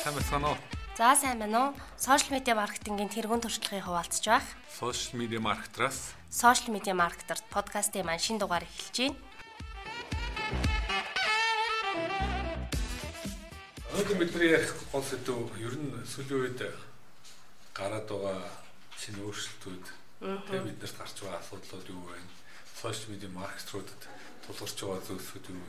[0.00, 0.56] сайн байна уу?
[0.96, 1.74] За сайн байна уу?
[1.96, 4.46] Сошиал медиа маркетингийн тэргуун туршлагын хуваалцж байх.
[4.72, 9.16] Сошиал медиа маркетраас Сошиал медиа маркетерт подкастын маань шин дугаар эхэлж байна.
[13.92, 16.60] Өнөөдөр бидний ярих гол сэдв ер нь сүүлийн үед
[17.76, 18.48] гараад байгаа
[18.96, 19.84] шинэ өөрчлөлтүүд
[20.48, 22.16] тэгээ биднэрт гарч байгаа асуудлууд юу вэ?
[22.72, 24.00] Сошиал медиа маркетруудад
[24.50, 25.62] тулгарч байгаа зүйлсүүд вэ?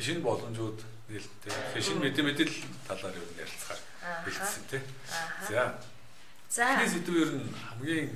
[0.00, 0.80] Шинэ боломжууд
[1.12, 1.52] нээлттэй.
[1.76, 3.80] Шинэ мэдээ мэдээлэл талаар юу ярилцахаар
[4.24, 4.82] хэлсэн тий.
[5.48, 5.76] За.
[6.48, 6.64] За.
[6.80, 8.08] Энэ сэдв ер нь хамгийн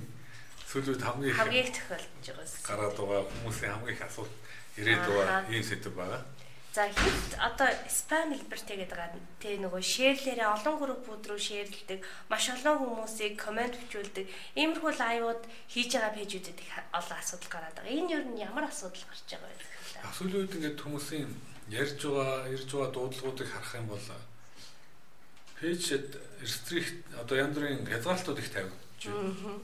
[0.64, 2.52] сүүлийн үед хамгийн Хамгийн их тохиолдож байгаас.
[2.64, 4.34] гараад байгаа хүмүүсийн хамгийн их асуулт
[4.80, 6.22] ирээд байгаа ийм сэдв байгаа.
[6.72, 12.00] За хэд одоо спам хэлбэртэй гэдэг байгаа тэ нөгөө шеэрлэрээ олон группүүд рүү шеэрлдэг
[12.33, 14.24] маш олон хүмүүсийг комент бичүүлдэг
[14.56, 17.92] иймэрхүү лайвууд хийж байгаа пэйжүүдэд их олон асуудал гараад байгаа.
[17.92, 19.71] Энэ юу нь ямар асуудал гарч байгаа вэ
[20.11, 21.30] Сүүлийн үед ингээд хүмүүсийн
[21.70, 24.06] ярьж байгаа, ирж байгаа дуудлагуудыг харах юм бол
[25.62, 29.62] пэйжэд рестрикт одоо янз бүрийн хязгаарлалтууд их тавигдж байна.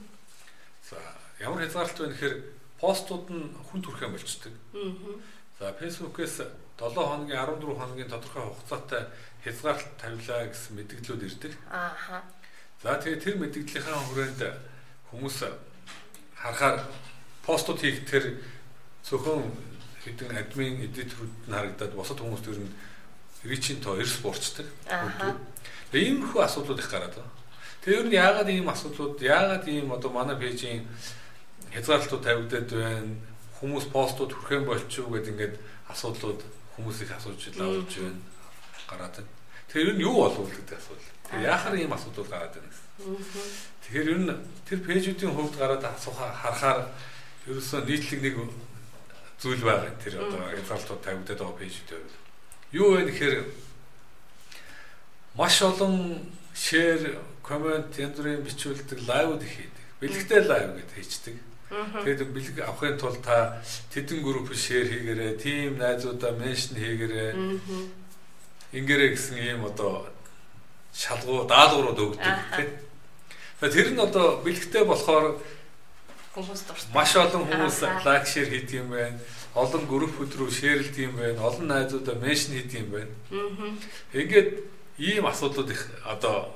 [0.87, 0.95] За
[1.43, 2.35] ямар хязгаарлалт вэ гэхээр
[2.79, 4.53] постууд нь хүн төрхөө болчдөг.
[5.59, 6.35] За фэйсбүүкээс
[6.79, 9.11] 7 хоногийн 14 хоногийн тодорхой хугацаатай
[9.43, 11.53] хязгаарлалт тавилаа гэсэн мэдгдлүүд ирдэг.
[11.67, 12.23] Ааха.
[12.79, 14.41] За тэгээ тэр мэдгдлийнхаа хүрээнд
[15.11, 15.37] хүмүүс
[16.39, 16.87] харахаар
[17.43, 18.39] постууд хийх тэр
[19.03, 19.51] зөвхөн
[20.03, 22.71] хэдэн админ эдиторүүд нь харагдаад босод хүмүүст ер нь
[23.43, 24.67] ричийн тоо эрс буурчдаг.
[25.91, 27.31] Тэгээ иймэрхүү асуудлууд их гараад байна.
[27.83, 30.87] Тэгээ ер нь яагаад ийм асуудлууд яагаад ийм одоо манай пэйжийн
[31.73, 33.15] хязгаарлалтууд тавигдаад байна?
[33.59, 35.55] Хүмүүс постууд хүрхэн болчихоо гэдэг ингээд
[35.91, 36.41] асуудлууд
[36.75, 38.21] хүмүүс их асууж лавж байна.
[38.87, 39.31] Гараад байна.
[39.67, 41.11] Тэгэхээр ер нь юу болов гэдэг асуудал.
[41.27, 42.79] Тэгээ яахаар ийм асуудлууд гараад байна.
[43.83, 44.31] Тэгэхээр ер нь
[44.67, 46.91] тэр пэйжүүдийн хувьд гараад асуухаа харахаар
[47.47, 48.35] ерөөсөө нийтлэг нэг
[49.39, 52.13] зүйл байгаа тэр одоо хязгаарлалтууд тавигдаад байгаа пэйжүүд байв.
[52.75, 53.35] Юу вэ гэхээр
[55.39, 59.85] маш олон шеэр, комент, бүрийн бичүүлдэг лайвууд их хийдэг.
[60.03, 61.37] Бэлэгтэй лайв гэдээ хийдэг.
[61.69, 63.61] Тэгээд бэлэг авахын тулд та
[63.93, 67.31] тэдэн групп шеэр хийгээрэй, тим найзуудаа меншн хийгээрэй.
[68.73, 70.09] Ингэрэй гэсэн ийм одоо
[70.93, 72.69] шалгуу, даалгаврууд өгдөг тийм.
[73.61, 75.37] Тэр нь одоо бэлэгтэй болохоор
[76.33, 76.93] Хүмүүс дуртай.
[76.93, 79.19] маш олон хүмүүс лайк шеэр хийдэг юм байна.
[79.59, 81.43] Олон группүүд рүү шеэрлдэг юм байна.
[81.43, 83.13] Олон найзуудаа меншн хийдэг юм байна.
[84.15, 84.49] Ингээд
[84.97, 86.55] ийм асуудлууд их одоо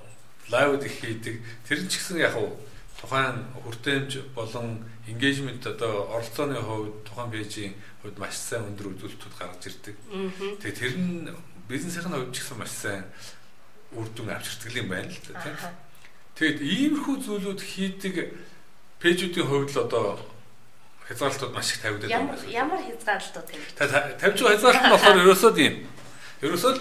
[0.49, 1.43] лайвд их хийдэг.
[1.67, 2.55] Тэр нь ч гэсэн яг уу
[3.03, 9.63] тухайн хүртээмж болон engagement одоо оролцооны хувьд тухайн пэйжийн хувьд маш сайн өндөр үзүүлэлтүүд гаргаж
[9.67, 9.95] ирдэг.
[10.63, 11.27] Тэгээ тэр нь
[11.67, 13.03] бизнесийн хувьд ч гэсэн маш сайн
[13.91, 15.55] үр дүн авчирдаг юм байна л да тийм.
[16.39, 18.15] Тэгэд иймэрхүү зүйлүүд хийдэг
[19.03, 20.07] пэйжүүдийн хувьд л одоо
[21.07, 22.51] хязгаарлалтууд маш их тавигдаад Ямар байна.
[22.51, 23.57] ямар хязгаарлалтууд вэ?
[23.77, 25.73] Та та- тавьж байгаа хязгаарлалт нь болохоор ерөөсөө тийм.
[26.43, 26.73] Ерөөсөө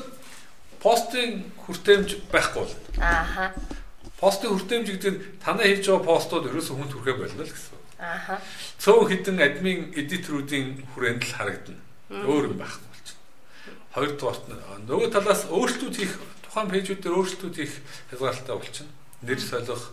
[0.82, 1.30] постын
[1.62, 2.74] хүртээмж байхгүй бол.
[2.98, 3.52] Ааха.
[4.18, 7.78] Постын хүртээмж гэдэг нь танаа хийж байгаа постууд ерөөсөө хүн төрхөө болно л гэсэн.
[8.02, 8.34] Ааха.
[8.82, 11.80] Цөөн хідэн админ эдиторуудын хүрээнд л харагдана.
[12.10, 13.22] Өөр юм байхгүй болчихно.
[13.94, 14.58] Хоёрдугаарт нь
[14.90, 16.14] нөгөө талаас өөрчлөлтүүд хийх
[16.46, 17.74] тухайн пэйжүүд дээр өөрчлөлтүүд хийх
[18.10, 18.92] хязгаарлалтай болчихно.
[19.22, 19.84] Нэр солих,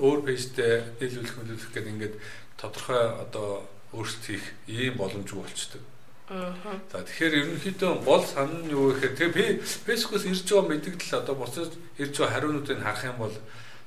[0.00, 2.14] өөр пэйжтэй нийлүүлэх мөлүүлэх гэдэг ингээд
[2.56, 5.82] тодорхой одоо өөрчлөлт хийх ийм боломжгүй болчдөг.
[6.28, 11.72] За тэгэхээр ерөнхийдөө гол санал нь юу гэхээр тэгээ фэйсбүүкээс ирж байгаа мэдээлэл одоо буцаж
[11.96, 13.36] ирж байгаа хариунуудыг харах юм бол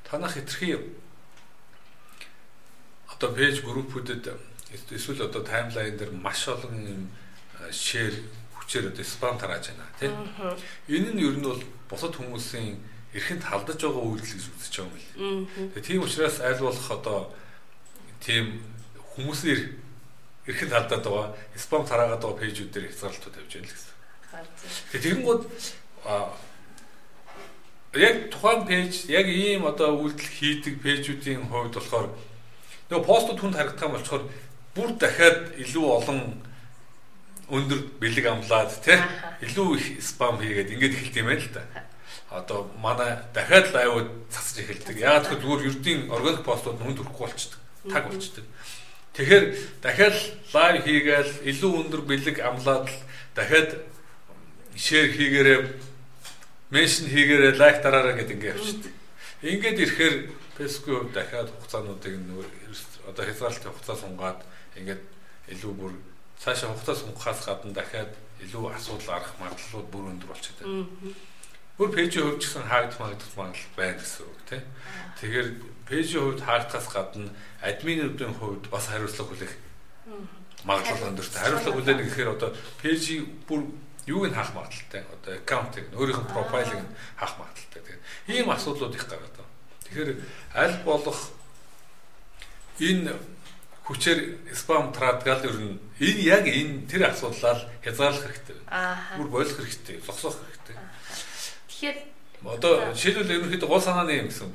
[0.10, 0.74] танах хэтэрхий
[3.14, 4.26] одоо пэйж группүүдэд
[4.90, 7.02] эсвэл одоо таймлайн дээр маш олон юм
[7.70, 8.18] шеэр
[8.58, 10.18] хүчээр одоо спам тарааж байна тийм.
[10.90, 12.82] Энэ нь ер нь бол бусад хүмүүсийн
[13.14, 15.78] эрхэнд халдаж байгаа үйлдэл гэж үзэж байгаа юм л.
[15.78, 17.20] Тэгээ тийм учраас аль болох одоо
[18.18, 18.66] тийм
[19.14, 19.91] хүмүүсийн
[20.48, 23.92] эрхэнд халдаад байгаа спам тараагаад байгаа пэйжүүд дээр хязгаарлалтууд тавьж байна л гэсэн.
[24.92, 25.44] Тэгээ тэгэнгүүт
[27.94, 32.08] яг тухайн пэйж яг ийм одоо үйлдэл хийдэг пэйжүүдийн хувьд болохоор
[32.90, 34.24] нөгөө постууд хүнд харагдах юм болчоор
[34.76, 36.20] бүр дахиад илүү олон
[37.52, 38.96] өндөр бэлэг амлаад тий
[39.44, 41.64] илүү их спам хийгээд ингэж эхэлт юм байна л да.
[42.32, 44.96] Одоо манай дахиад лайвууд цацж эхэлдэг.
[44.96, 47.60] Яагаад гэвэл зүгээр ердийн органик постууд нүнд хүрэхгүй болчдөг.
[47.92, 48.46] Таг болчдөг.
[49.12, 49.46] Тэгэхээр
[49.84, 50.16] дахиад
[50.54, 52.88] лайв хийгээл илүү өндөр бэлэг амлаад
[53.36, 53.84] дахиад
[54.76, 55.60] шеэр хийгээрээ
[56.72, 58.94] меншн хийгээрээ лайк дараараа гэдэг ингэ явчихдаг.
[59.44, 60.16] Ингээд ирэхээр
[60.56, 62.48] Facebook дахиад хугацаануудыг нөгөө
[63.12, 64.40] одоо хязгаарлалтын хугацаа сунгаад
[64.80, 65.04] ингээд
[65.52, 65.94] илүү бүр
[66.40, 68.12] цаашаа хугацаа сунгахаас гадна дахиад
[68.46, 70.66] илүү асуудал гарах магадлалууд бүр өндөр болчиход
[71.82, 74.62] Бүр пэйжийн хувьд ч гэсэн хаагдах магадлал магадлал байна гэсэн үг тийм.
[75.18, 75.48] Тэгэхээр
[75.90, 79.54] пэйжийн хувьд хаагдахаас гадна админуудын хувьд бас хариуцлага хүлээх
[80.62, 81.42] магадлал өндөртэй.
[81.42, 82.54] Хариуцлага хүлээнэ гэхээр одоо
[82.86, 83.66] пэйжийн бүр
[84.06, 85.02] юуг нь хаах магадлалтай.
[85.10, 87.82] Одоо аккаунтыг өөрийнх нь профайлыг нь хаах магадлалтай.
[87.82, 89.50] Тэгэхээр ийм асуудлууд их гараад байна.
[89.90, 90.10] Тэгэхээр
[90.54, 91.20] аль болох
[92.78, 93.18] энэ
[93.90, 98.58] хүчээр спам традгал ер нь энэ яг энэ тэр асуудлаа хязгаарлах хэрэгтэй.
[99.18, 100.38] Бүр болох хэрэгтэй, зогсоох.
[101.82, 104.54] Тэгэхээр одоо жишээлбэл ерөнхийдөө гол санааны юм гэсэн.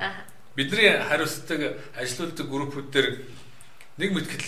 [0.55, 3.07] Бидний хариуцдаг ажилуулдаг группүүд дээр
[3.99, 4.47] нэг мэтгэл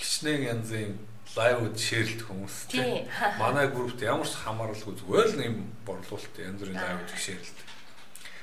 [0.00, 0.96] хичнээн янзын
[1.36, 3.04] лайвд шеэрлэх хүмүүс тийм
[3.42, 5.54] манай группт ямар ч хамааралгүй зүгээр л нэм
[5.84, 7.68] борлуулалт янз бүрийн лайвд шеэрлдэг.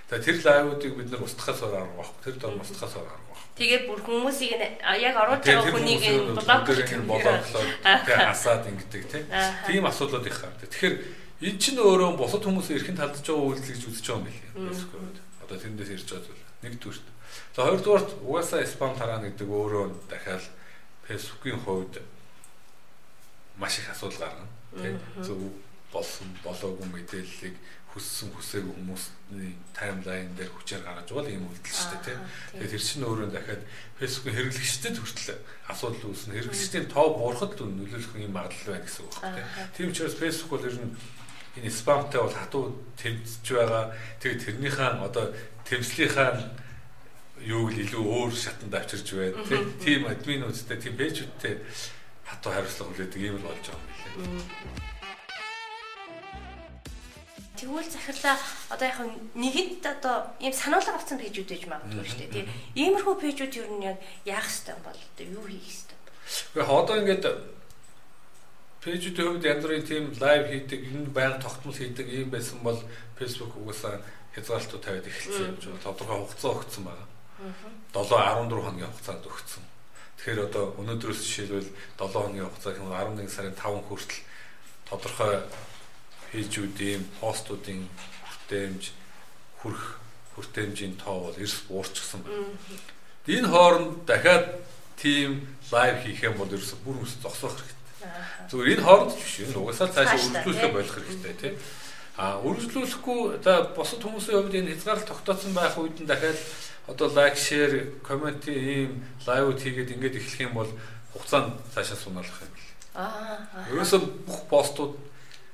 [0.06, 2.22] За тэр лайвуудыг бид нар устгахаас арга байхгүй.
[2.30, 3.58] Тэр дор устгахаас арга байхгүй.
[3.58, 4.62] Тэгээд бүр хүмүүсийг
[5.02, 6.04] яг оруулж байгаа хүнийг
[6.38, 7.70] блоклох болгоглоод
[8.06, 9.04] тэг хасаад ингэдэг
[9.66, 10.70] тийм асуудлууд их гардаг.
[10.70, 14.52] Тэгэхээр эн чинь өөрөө бусад хүмүүсийн эрхэнд талдж байгаа үйлдэл гэж үзэж байгаа юм билээ.
[15.44, 16.46] Одоо тэндээс ирж байгаа зүйл.
[16.64, 17.08] Нэгдүгürt.
[17.56, 20.46] За хоёрдугаарт угаасаа спам тараана гэдэг өөрөө дахиад
[21.04, 22.00] фэйсбүүкийн хувьд
[23.60, 24.48] маш их асуудал гаргана.
[24.80, 25.52] Тэг зөв
[25.92, 27.56] болсон болоогүй мэдээллийг
[27.94, 32.22] хүссэн хүсээгүй хүмүүсийн таймлайн дээр хүчээр гаргаж бол ийм үйлдэл шүү дээ тийм.
[32.58, 33.64] Тэгээд тэр чинь өөрөө дахиад
[34.02, 35.38] фэйсбүүкийн хэрэглэгчдэд хүртэл
[35.70, 36.34] асуудал үүснэ.
[36.34, 39.48] Хэрэглэгчдийн тоо буурахад л нөлөөлөх юм магадлал байна гэсэн үг тийм.
[39.78, 40.98] Тийм учраас фэйсбүүк бол ер нь
[41.58, 43.94] энэ спамтай бол хатуу тэмцэж байгаа.
[44.20, 45.34] Тэгээд тэрнийхээ одоо
[45.70, 46.42] тэмцлийнхаа
[47.44, 49.38] юуг л илүү өөр шатанд авчирж байна
[49.84, 51.60] тийм админуудтай тийм пэйжүүдтэй
[52.24, 53.84] хатуу хариуцлага хүлээдэг юм л болж байгаа
[54.18, 54.94] юм билээ.
[57.54, 58.38] Тэгвэл захирлаа
[58.74, 59.00] одоо яг
[59.36, 62.34] нэгэнд одоо ийм сануулга авсан пэйжүүд гэж магадгүй шүү дээ.
[62.34, 62.48] Тийм.
[62.76, 65.96] Иймэрхүү пэйжүүд ер нь яг яах ёстой бол одоо юу хийх бэ?
[66.60, 67.26] Гэхдээ одоо ингээд
[68.84, 72.80] пэйжүүдийн хувьд янз бүрийн тийм лайв хийдэг, энэ байнга тогтмол хийдэг юм байсан бол
[73.16, 74.04] Facebook угаасаа
[74.36, 77.06] хязгаарлалтууд тавиад эхэлсэн юм шиг тодорхой хугацаа өгсөн байна.
[77.96, 79.64] 7 14 хоногийн хугацаанд өгсөн.
[80.18, 84.22] Тэгэхээр одоо өнөөдрөөс жишээлбэл 7 хоногийн хугацаа хэм 11 сарын 5 хүртэл
[84.90, 85.36] тодорхой
[86.32, 87.88] пэйжүүдийн постуудын
[88.26, 88.84] хүртээмж
[89.62, 89.84] хүрх
[90.36, 92.52] хүртээмжийн тоо бол эрс буурчихсан байна.
[93.28, 94.66] Энэ хооронд дахиад
[94.98, 97.93] тийм лайв хийх юм бол ерөөсө бүр өс зогсоох хэрэгтэй.
[98.50, 101.56] Зүгээр энэ хооронд биш энэ угаасаа цаашаа үргэлжлүүлэх болох хэрэгтэй тийм.
[102.18, 106.40] А үргэлжлүүлэхгүй за бусад хүмүүсийн хувьд энэ хязгаарлалт тогтоосон байх үед нь дахиад
[106.88, 110.72] одоо лайк, шеэр, коммент ийм лайвууд хийгээд ингээд эхлэх юм бол
[111.16, 112.70] хугацаанд цаашаа сунаалах юм бэл.
[113.00, 113.40] Аа.
[113.72, 114.94] Ерөөсөө бүх постууд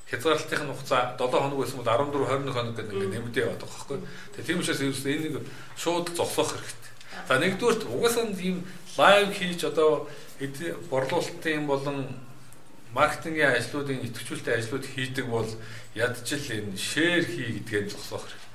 [0.09, 3.99] хязгаарлалтын хугацаа 7 хоног байсан бол 14 21 хоног гэдэг ингээд нэмэгдээ яваад байгаа байхгүй.
[4.33, 5.35] Тэгээ тийм учраас ерөөсөө энийг
[5.77, 6.91] шууд зогсоох хэрэгтэй.
[7.29, 8.57] За нэгдүгürt угаасаа ийм
[8.97, 10.09] лайв хийж одоо
[10.89, 11.97] борлуулалтын болон
[12.93, 15.49] маркетингийн ажлуудын идэвхжүүлэлтийн ажлууд хийдэг бол
[15.93, 18.49] ядчил энэ шеэр хий гэдгээр зогсоох хэрэгтэй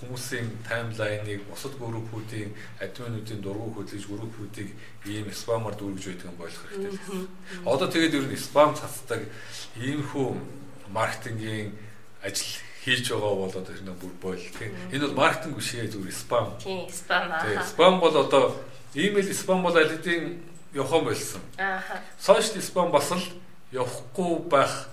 [0.00, 4.70] хүмүүсийн таймлайныг бусад группүүдийн админуудын дургу хөдлөж группүүдийг
[5.06, 7.24] ийм спамаар дүүргэж байдаг юм болох хэрэгтэй.
[7.64, 9.24] Одоо тэгээд ер нь спам цацдаг
[9.80, 10.28] иймхүү
[10.92, 11.72] маркетингийн
[12.20, 14.72] ажил хийж байгаа бол одоо тэр нэг бүр бойл тийм.
[14.92, 16.46] Энэ бол маркетинг биш ээ зүгээр спам.
[16.60, 17.42] Тийм, спам аа.
[17.42, 18.44] Тийм, спам бол одоо
[18.94, 20.42] имэйл спам бол аль хэдийн
[20.76, 21.40] явах болсон.
[21.58, 21.80] Аа.
[22.20, 23.24] Сошиал спам бас л
[23.72, 24.88] явахгүй байх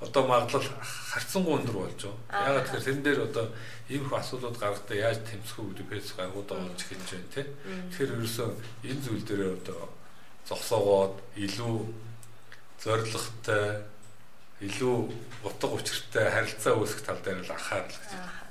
[0.00, 0.64] одоо магадлал
[1.10, 2.00] харцсангуй өндөр болж
[2.30, 2.48] байгаа.
[2.48, 3.46] Ягаад тэгэхээр тэн дээр одоо
[3.88, 7.46] ийм их асуудлууд гаргахдаа яаж тэмцэх үү гэдэг фэйс гаргуудаа болж эхэлж байна тий.
[7.90, 8.48] Тэгэхээр ерөөсөө
[8.84, 9.80] энэ зүйл дээр одоо
[10.48, 11.76] зогсоогоод илүү
[12.84, 13.66] зоригтой
[14.60, 14.96] илүү
[15.44, 18.43] утга учиртай харилцаа үүсгэх тал дээр л анхаарал гэж байна.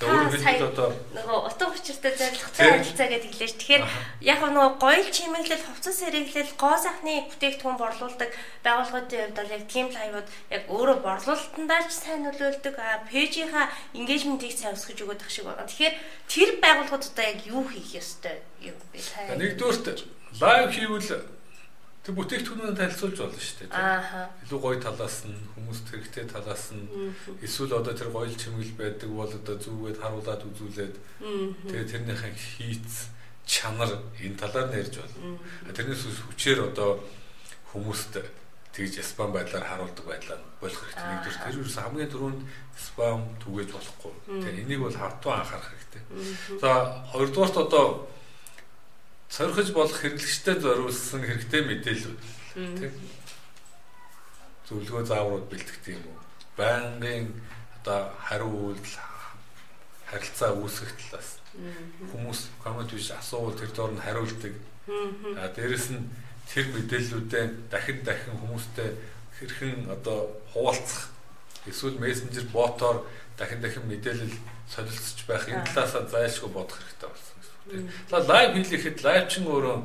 [0.00, 3.54] Өөрөөр хэлбэл одоо нөгөө утга учиртай зорилготой харилцаа гэдэг хэлээш.
[3.60, 3.84] Тэгэхээр
[4.24, 8.30] яг нөгөө гоёл чимэглэл, хувцас хэрэглэл, гоо сайхны бүтээгдэхүүн борлуулдаг
[8.64, 12.76] байгууллагуудын хувьд бол яг тийм лайвууд яг өөрөө борлуулалтандаа ч сайн нөлөөлдөг,
[13.12, 15.68] пэйжийнхаа engagement-ийг сайн өсгөж өгöd ах шиг байна.
[15.68, 15.94] Тэгэхээр
[16.32, 19.04] тэр байгууллагууд одоо яг юу хийх ёстой юм бэ?
[19.36, 20.08] Нэгдүгээрт
[20.40, 21.39] лайв хийвэл
[22.00, 23.76] Тэг бүтээгдэхүүнээ танилцуулж болно шүү дээ.
[23.76, 24.32] Аа.
[24.48, 26.88] Илүү гоё талаас нь хүмүүст хэрэгтэй талаас нь
[27.44, 30.96] эсвэл одоо тэр гоё чимгэл байдаг бол одоо зүгээд харуулад үзүүлээд
[31.68, 33.12] тэгээ тэрнийхээ хийц
[33.44, 35.36] чанар энэ талаар нэрж болно.
[35.76, 37.04] Тэрнээс хүчээр одоо
[37.76, 38.16] хүмүүст
[38.72, 41.04] тэгж спам байдлаар харуулдаг байдлаа болох хэрэгтэй.
[41.04, 42.40] Нэгдүгээр тэр юус хамгийн түрүүнд
[42.78, 44.12] спам түгээж болохгүй.
[44.40, 46.02] Тэгээ энийг бол хавтуу анхаарах хэрэгтэй.
[46.62, 46.70] За
[47.10, 48.06] хоёрдугаарт одоо
[49.30, 52.20] сорхиж болох хэрэглэгчтэй зориулсан хэрэгтэй мэдээлүүд
[52.54, 52.92] тийм
[54.66, 56.18] зөвлөгөө зааврууд бэлтгэдэг юм уу?
[56.58, 57.30] Байнгын
[57.78, 58.98] одоо хариу үйлдэл
[60.10, 61.38] харилцаа үүсгэх талаас
[62.10, 64.54] хүмүүс коммент биш асуувал тэр доор нь хариулдаг.
[65.38, 66.10] А дээрэс нь
[66.50, 68.90] тэр мэдээллүүдээ дахин дахин хүмүүстэй
[69.38, 71.14] хэрхэн одоо хуваалцах
[71.70, 73.06] эсвэл мессенжер ботоор
[73.38, 74.34] дахин дахин мэдээлэл
[74.66, 77.38] солилцож байх энэ талаасаа зайлшгүй бодох хэрэгтэй болсон.
[78.10, 79.76] За лайв хийлэхэд лайв чин өөрөө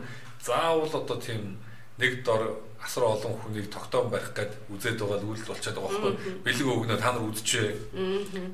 [0.45, 1.57] заавал одоо тийм
[1.97, 6.13] нэг дор асар олон хүнийг тогтоом барих гээд үзээд байгаа л үйлдэл болчиход байгаа байхгүй.
[6.45, 7.71] Бэлэг өгнө та нар үзчихээ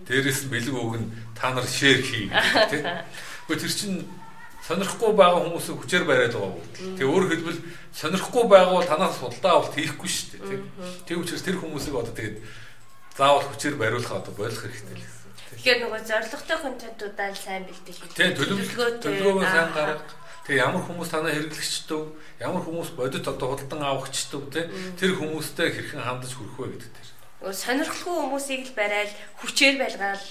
[0.08, 2.26] дээрээс нь бэлэг өгнө та нар шеэр хий
[2.72, 2.86] тийм
[3.50, 4.08] үгүй тэр чинь
[4.64, 6.64] сонирхгүй байгаа хүмүүсийг хүчээр бариад байгаа үг.
[6.96, 7.60] Тэгээ өөр хэлбэл
[7.92, 10.64] сонирхгүй байгаа бол танаас судалдаа авалт хийхгүй шүү дээ тийм.
[11.04, 12.38] Тэг учраас тэр хүмүүсийг одоо тэгээд
[13.18, 15.21] заавал хүчээр бариулах одоо болох хэрэгтэй л гэсэн.
[15.52, 17.96] Тэгэхээр нөгөө зоригтой контентуудаа сайн бэлдэж.
[18.16, 22.02] Тийм төлөвлөгөө төлөвлөгөөгөө сайн гаргах Тэгээ ямар хүмүүс танаа хэрэглэгчдэг,
[22.42, 24.66] ямар хүмүүс бодит одоо худалдан авахчдаг тий
[24.98, 27.10] тэр хүмүүстэй хэрхэн хандаж хүрэх вэ гэдэг тэр.
[27.54, 30.26] Сонирхолгүй хүмүүсийг л барайл хүчээр байлгаал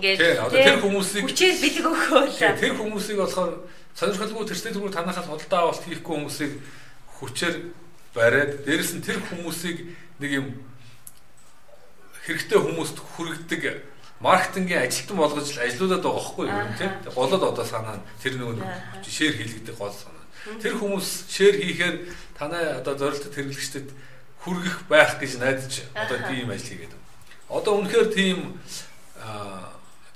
[0.00, 2.40] ингээд тэр хүмүүсийг хүчээр бэлэг өгөөл.
[2.56, 3.52] Тэр хүмүүсийг болохоор
[3.92, 6.52] сонирхолгүй тэрсний зүгээр танахаас худалдаа авалт хийхгүй хүмүүсийг
[7.20, 7.54] хүчээр
[8.16, 9.92] бариад дээрэс нь тэр хүмүүсийг
[10.24, 10.46] нэг юм
[12.24, 13.62] хэрэгтэй хүмүүст хүргэдэг
[14.20, 16.92] маркетингийн ажилтан болгож ажиллаулаад байгаа хгүй юу тийм?
[17.16, 18.60] Голод одоо санаа тэр нөгөө
[19.00, 20.24] шеэр хийлгдэг гол санаа.
[20.60, 21.96] Тэр хүмүүс шеэр хийхээр
[22.36, 23.88] танай одоо зорилттой хэрэглэгчдэд
[24.44, 27.08] хүргэх байх гэж найдаж одоо тийм ажил хийгээд байна.
[27.48, 28.38] Одоо үнэхээр тийм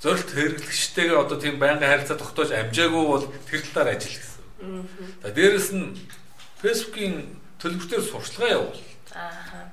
[0.01, 4.41] зорилт хэрэглэгчтэйгээ одоо тийм байнгын харилцаа тогтоож амжаагүй бол тэр талаар ажил гэсэн.
[5.25, 5.97] За дээрэс нь
[6.61, 8.81] Facebook-ийн төлбөртөөр сурчлагаа явуул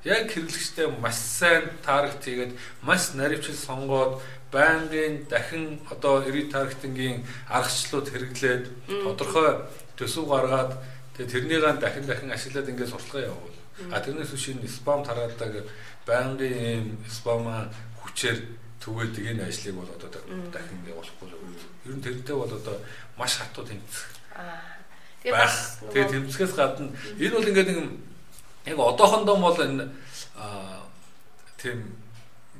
[0.05, 4.21] Яг хэрэглэгчтэй маш сайн таргет хийгээд маш наривчл сонгоод
[4.53, 8.65] байнгын дахин одоо эри таргетингийн аргачлалууд хэрэглээд
[9.03, 9.65] тодорхой
[9.97, 10.77] төсөв гаргаад
[11.17, 13.57] тэгээ тэрнийгээ дахин дахин ашиглаад ингээд сурталгаа явуул.
[13.91, 15.65] А тэрнээс биш энэ спам тараадаг
[16.07, 17.49] байнгын спам
[18.05, 18.39] хүчээр
[18.85, 20.11] түгээдэг энэ ажлыг бол одоо
[20.53, 21.89] дахин явуулахгүй л үү.
[21.89, 22.77] Ер нь тэрнтэй бол одоо
[23.17, 24.07] маш хатуу тэмцэх.
[24.37, 24.77] Аа.
[25.23, 27.79] Тэгээ тэмцэхээс гадна энэ бол ингээд нэг
[28.67, 29.91] яг одоохондоо бол энэ
[31.59, 31.97] тийм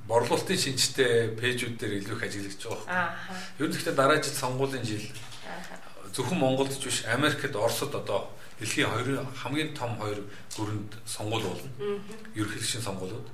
[0.07, 3.63] борлуулалтын шинжтэй пэйжүүд дээр илүү их ажиглаж байгаа байхгүй.
[3.63, 5.07] Ер нь гэхдээ дараа жил сонгуулийн жил
[6.13, 8.29] зөвхөн Монголд ч биш Америкт, Оросд одоо
[8.59, 10.21] дэлхийн хоёр хамгийн том хоёр
[10.57, 11.71] гүрэнд сонгуул болно.
[12.35, 13.29] Ерөнхийлөгчийн сонгуулиуд.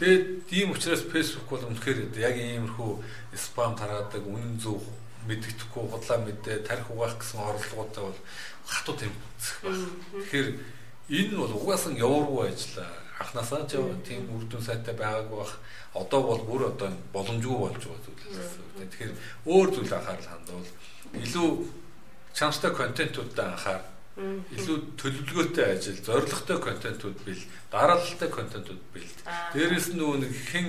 [0.00, 2.90] Тэгээд тийм учраас Facebook бол үнэхээр яг иймэрхүү
[3.36, 4.80] спам тараадаг, үнэн зөв
[5.28, 8.20] мэддэхгүй худлаа мэдээ тарих угаах гэсэн орлоготой бол
[8.64, 9.86] хатуу тэмцэх байна.
[10.16, 10.48] Тэгэхээр
[11.08, 12.90] Энэ бол угаасаа явааргүй ажиллаа.
[13.22, 15.54] Анхнаасаа ч тийм үр дүн сайтай байгаагүй бах.
[15.94, 18.62] Одоо бол бүр одоо боломжгүй болж байгаа зүйл гэсэн.
[18.90, 19.14] Тэгэхээр
[19.46, 20.68] өөр зүйл анхаарал хандвал
[21.14, 21.48] илүү
[22.34, 23.82] чанартай контентуудад анхаар
[24.16, 29.12] илүү төлөвлөгөөтэй ажил, зорилготой контентууд бил, дараалалтай контентууд бил.
[29.52, 30.68] Дээрээс нь нөгөө нэг хэн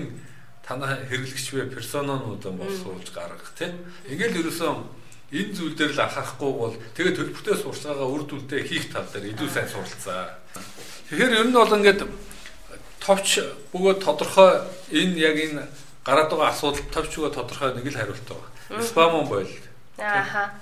[0.68, 3.88] танаа хэрэглэгч вэ персононуудаа болсуулж гаргах тийм.
[4.04, 4.72] Ингээл ерөөсөө
[5.32, 9.50] энэ зүйл дээр л анхаарахгүй бол тэгээ төлбөртэй сурчлагаа үр дүнтэй хийх тал дээр илүү
[9.52, 10.40] сайн суралцаа.
[11.12, 12.02] Тэгэхээр ер нь бол ингээд
[13.04, 13.28] товч
[13.76, 14.64] бөгөөд тодорхой
[14.96, 15.68] энэ яг энэ
[16.08, 18.84] гараад байгаа асуудал товч бөгөөд тодорхой нэг л хариулт байгаа.
[18.84, 19.52] Спам бойл.
[20.00, 20.56] Ааха.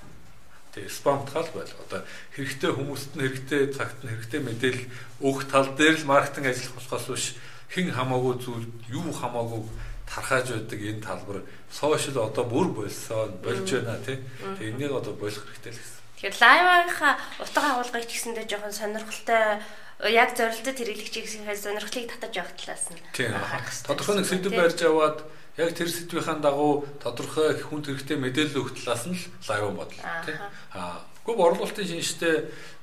[0.74, 1.70] Тэгээ спам тал байл.
[1.86, 2.02] Одоо
[2.34, 4.90] хэрэгтэй хүмүүст нь хэрэгтэй цагт нь хэрэгтэй мэдээлэл
[5.22, 7.26] өгөх тал дээр л маркетинг ажиллах болохоос биш
[7.70, 9.62] хэн хамаагүй зүйл юу хамаагүй
[10.06, 11.38] тархааж байдаг энэ талбар
[11.70, 14.22] сошиал одоо бүр болсон болж байна тий.
[14.40, 16.00] Тэгээ энийг одоо болох хэрэгтэй л гэсэн.
[16.16, 19.60] Тэгэхээр лайвынхаа утга агуулгыг ч гэсэндээ жоохон сонирхолтой
[20.08, 23.88] яг зорилттой хэрэглэгчийнхээ сонирхлыг татаж явах талаас нь харах хэрэгтэй.
[23.90, 25.18] Тодорхой нэг сэдв барьж аваад
[25.56, 30.36] яг тэр сэдвийн дагуу тодорхой хүн хэрэгтэй мэдээлэл өгөх талаас нь л лайв бодол тий.
[30.72, 32.34] Аа Гэхдээ борлуулалтын шинжтэй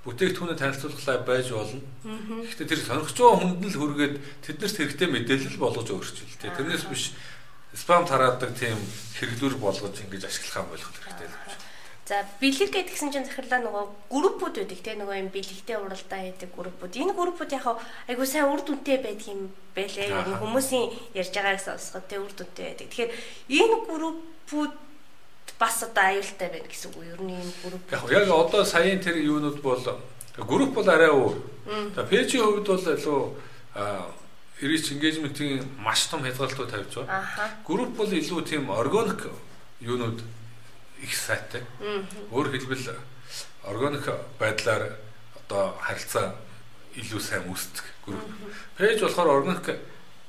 [0.03, 1.79] бүтээгдэхүүнээ танилцуулах лайв байж болно.
[2.03, 6.51] Гэхдээ тэр сонирхож байгаа хүнд нь л хүргээд тэднэрт хэрэгтэй мэдээлэл болгож өөрчилтэй.
[6.51, 7.15] Тэрнээс биш
[7.71, 8.75] спам тараадаг тийм
[9.15, 11.63] хэрэглүүр болгож ингэж ашиглах юм болох хэрэгтэй л байна.
[12.03, 16.99] За бэлэг гэдгсэн чинь захирлаа нөгөө группүүд үүдэг те нөгөө юм бэлэгтэй уралдаа хийдэг группүүд.
[16.99, 17.79] Энэ группүүд яг
[18.11, 20.11] айгуу сайн үр дүнтэй байдаг юм байлээ.
[20.35, 22.91] Хүмүүсийн ярьж байгаагаас сонсоход те үр дүнтэй байдаг.
[22.91, 23.11] Тэгэхээр
[23.55, 24.73] энэ группүүд
[25.63, 27.07] бас одоо аюултай байна гэсэн үг?
[27.07, 27.83] Ер нь энэ групп.
[27.87, 29.79] Яг яг одоо саяын тэр юунууд бол
[30.35, 31.39] групп бол арай өөр.
[31.95, 33.21] За пэйжийн хувьд бол илүү
[34.59, 37.63] reach engagement-ийн маш том хязгаарлалтууд тавьж байгаа.
[37.63, 39.31] Групп бол илүү тийм органик
[39.79, 40.19] юунууд
[40.99, 41.63] их сайтай.
[42.31, 42.99] Өөр хэлбэл
[43.63, 44.99] органик байдлаар
[45.39, 46.35] одоо харилцаа
[46.99, 48.27] илүү сайн үүсдэг групп.
[48.75, 49.79] Пэйж болохоор органик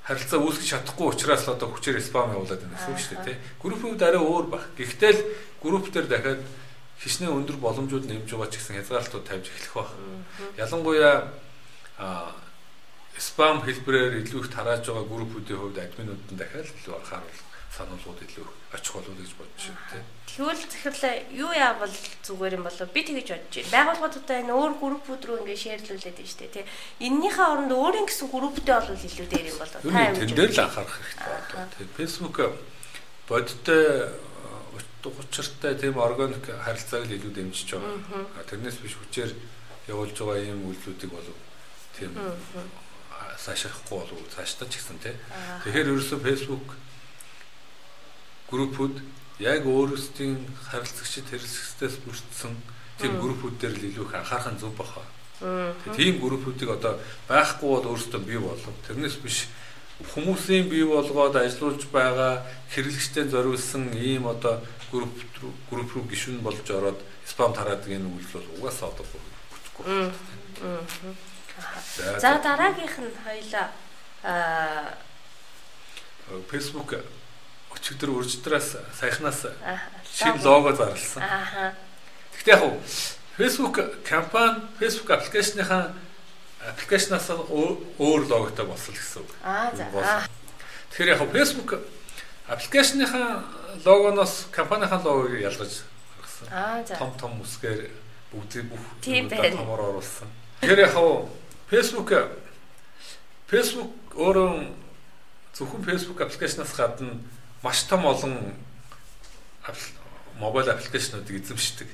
[0.05, 3.37] харилцаа үүсгэж чадахгүй учраас л одоо хүчээр спам явуулаад байна гэсэн үг шүү дээ тий.
[3.57, 4.65] Группийн хувьд арай өөр баг.
[4.77, 5.21] Гэхдээ л
[5.65, 6.43] групп дээр дахиад
[7.01, 9.89] хичнээн өндөр боломжууд нэмж байгаа ч гэсэн хязгаарлалтууд тавьж эхлэх баг.
[10.61, 11.33] Ялангуяа
[13.17, 18.47] спам хэлбэрээр илүү их тарааж байгаа группүүдийн хувьд админууд нь дахиад илүү анхаарал сануулгууд илүү
[18.75, 20.05] очих болов гэж бодож байна тийм.
[20.31, 23.75] Тэгвэл захирлаа юу яавал зүгээр юм болов би тэгэж бодож байна.
[23.75, 26.67] Байгууллагуудаа энэ өөр группүүд рүү ингээ шеэрлүүлээд байна шүү дээ тий.
[27.07, 29.81] Эннийхээ оронд өөрийн гэсэн групптэй бол илүү дээр юм болов.
[29.83, 31.67] Та тэн дээр л анхаарах хэрэгтэй.
[31.75, 32.37] Тэгээ Facebook
[33.29, 33.85] бодтой
[35.05, 38.47] учиртай тийм органик харилцааг л илүү дэмжиж байгаа.
[38.49, 39.31] Тэрнээс биш хүчээр
[39.91, 41.37] явуулж байгаа ийм үйлдэлүүдийг болов
[41.99, 42.11] Тийм
[43.39, 45.15] сайшрахгүй болов цаашдаа ч гэсэн тий.
[45.63, 46.75] Тэгэхээр ерөөсөө Facebook
[48.51, 48.95] группүүд
[49.41, 50.39] яг өөрсдийн
[50.71, 52.55] харилцагчид хэрэгсэлтээс бүрдсэн
[53.01, 55.03] тийм группүүд дээр л илүү их анхаарах нь зөв баха.
[55.97, 58.75] Тийм группүүдийг одоо байхгүй бол өөрсдөө бий болов.
[58.87, 59.51] Тэрнээс биш
[60.15, 65.15] хүмүүсийн бий болгоод ажиллуулж байгаа хэрэглэгчтэй зориулсан ийм одоо групп
[65.71, 69.87] групп руу гишүүн болж ороод спам тараадаг энэ үйлдэл бол угаасаа одоо бүтэхгүй.
[72.19, 73.67] За дараагийнх нь хоёлаа
[74.23, 74.95] аа
[76.51, 76.95] Facebook
[77.85, 79.45] өчигдөр үржидраас саяхнаас
[80.09, 81.21] шинэ лого зарласан.
[81.21, 81.77] Аа.
[82.33, 82.81] Гэхдээ яг
[83.37, 83.77] Facebook
[84.09, 85.93] компани Facebook аппликейшныхаа
[86.65, 89.31] аппликейшнаас өөр логотой болсон гэсэн үг.
[89.45, 89.85] Аа за.
[90.97, 91.85] Тэгэхээр яг Facebook
[92.49, 93.45] аппликейшныхаа
[93.85, 96.49] логоноос компанийнхаа логог ялгаж гаргасан.
[96.49, 96.97] Аа за.
[96.97, 97.93] Том том үсгээр
[98.33, 100.33] бүгдийг бүх томор оруулсан.
[100.65, 100.97] Тэгэхээр яг
[101.69, 102.09] Facebook
[103.45, 104.73] Facebook өөрөө
[105.53, 107.21] зөвхөн Facebook аппликейшнаас гадна
[107.65, 108.53] маш том олон
[110.39, 111.89] мобайл аппликейшнуудыг эзэмшдэг.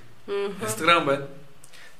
[0.66, 1.26] Instagram байна.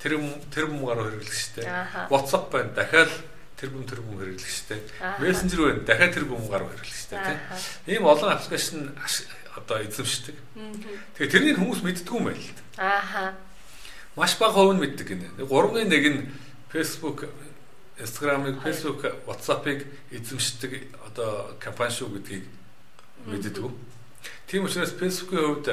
[0.03, 0.19] Тэр
[0.51, 1.65] тэр бумгаар хэрэглэгчтэй.
[2.11, 2.75] WhatsApp байна.
[2.75, 3.13] Дахиад
[3.55, 4.81] тэр бүм тэр бүм хэрэглэгчтэй.
[5.23, 5.87] Messenger байна.
[5.87, 7.39] Дахиад тэр бумгаар хэрэглэгчтэй тийм.
[7.87, 8.91] Ийм олон аппликейшн
[9.55, 10.35] одоо эзэмшдэг.
[11.15, 12.47] Тэгээ тэрнийг хүмүүс мэддгүй юм байл.
[12.75, 13.39] Ааха.
[14.19, 15.47] Маш бага хувь нь мэддэг гинэ.
[15.47, 16.27] 3-ны 1 нь
[16.75, 17.31] Facebook
[18.01, 22.49] Instagram-ыг, Facebook, WhatsApp-ыг эзэмшдэг одоо компани шүү гэдгийг
[23.27, 23.71] мэддэг.
[24.47, 25.69] Тийм учраас Facebook-ийн хувьд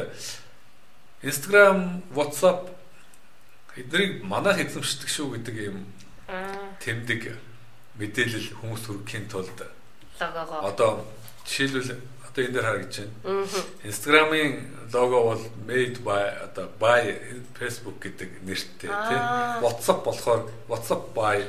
[1.24, 2.70] Instagram, WhatsApp
[3.78, 5.86] эднийг манайх эзэмшдэг шүү гэдэг юм
[6.82, 7.38] тэмдэг
[7.98, 9.58] мэдээлэл хүмүүс хүргэхийн тулд
[10.20, 11.06] одоо
[11.46, 13.48] жишээлбэл одоо энэ дээр харагдаж байна.
[13.84, 14.52] Instagram-ын
[14.94, 17.18] лого бол made by одоо by
[17.58, 19.24] Facebook гэдэг нэртэй тийм.
[19.62, 21.46] WhatsApp болохоор WhatsApp by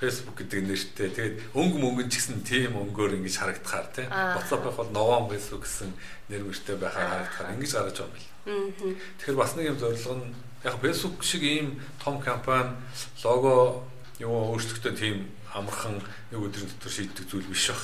[0.00, 1.08] Facebook гэдэг нэртэй.
[1.10, 4.10] Тэгээд өнгө мөнгөн ч гэсэн тийм өнгөөр ингэж харагдахаар тийм.
[4.10, 5.90] WhatsApp-ыг бол новон Facebook гэсэн
[6.28, 8.98] нэр мөртэй байхаар харагдахаар ингэж гарч байгаа юм байна.
[9.22, 10.34] Тэгэхээр бас нэг юм зорилго нь
[10.64, 11.66] яг Facebook шиг ийм
[12.02, 12.74] том компани
[13.22, 13.86] лого
[14.18, 17.82] юу өөрсдөө тийм амархан нэг өдрийн дотор шийддэг зүйл биш баг.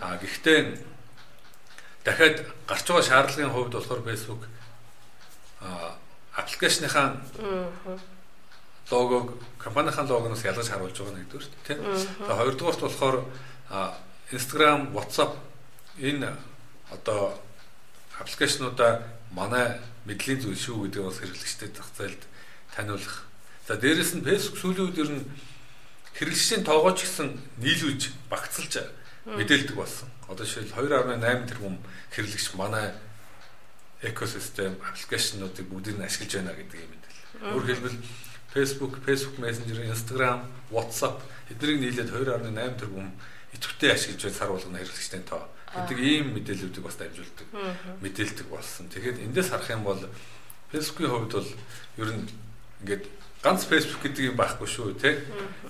[0.00, 0.58] Аа гэхдээ
[2.04, 2.36] дахиад
[2.68, 4.42] гарч байгаа шаардлагын хувьд болохоор Facebook
[5.60, 5.96] аа
[6.36, 7.16] аппликейшныхаа
[8.90, 11.78] логог компанийн логоноос ялгаж харуулж байгаа нэгдүгээр тийм.
[12.26, 13.16] За хоёрдугаарт болохоор
[14.30, 15.34] Instagram, WhatsApp
[15.98, 16.30] энэ
[16.90, 17.34] одоо
[18.18, 22.22] аппликейшнуудаа манай мэдлийн зүйл шүү гэдэг бас хэрэглэгчдэд зах зээлд
[22.74, 23.26] таниулах.
[23.66, 25.24] За дээрэс нь Facebook сүүлийн үед ер нь
[26.14, 28.86] хэрэглэгчдийн тоогооч гэсэн нийлүүлж багцалж
[29.26, 30.08] мэдээлдэг болсон.
[30.30, 31.78] Одоо жишээл 2.8 тэрбум
[32.14, 32.94] хэрэглэгч манай
[34.02, 37.52] экосистем аппликейшнуудыг бүгдийг нь ашиглаж байна гэдэг юм мэдээлэл.
[37.52, 37.98] Өөрөөр хэлбэл
[38.56, 40.40] Facebook, Facebook Messenger, Instagram,
[40.72, 41.20] WhatsApp
[41.52, 43.12] эднийг нийлээд 2.8 тэрбум
[43.52, 45.44] идэвхтэй ашиглаж бай сар болгоно хэрэглэгчтэй тоо
[45.76, 47.48] гэдэг ийм мэдээллүүдийг бас дамжуулдаг.
[48.00, 48.88] Мэдээлдэг болсон.
[48.88, 50.00] Тэгэхээр эндээс харах юм бол
[50.72, 51.50] Facebook-ийн хувьд бол
[52.00, 52.24] ер нь
[52.80, 53.04] ингээд
[53.44, 55.20] ганц Facebook гэдэг юм байхгүй шүү тий.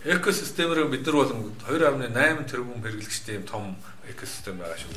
[0.06, 1.34] Экосистемээр бид нар бол
[1.66, 3.74] 2.8 тэрбум хэрэглэгчтэй юм том
[4.06, 4.94] экосистем байгаа шүү.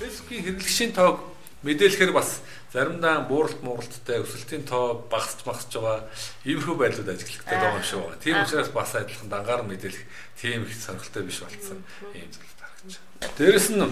[0.00, 1.35] Facebook-ийн хэрэглэгчийн тоог
[1.66, 2.40] мэдээлэхээр бас
[2.72, 6.06] заримдаа бууралт мууралттай өсөлтийн тоо багасч багасч байгаа
[6.46, 8.22] иймэрхүү байдлууд ажиглагддаг байгаа юм шиг байна.
[8.22, 10.04] Тийм учраас бас адилхан дангаар мэдээлэх
[10.38, 11.82] тийм их сонирхолтой биш болсон
[12.14, 13.34] ийм зүйл байна.
[13.38, 13.82] Дээрэс нь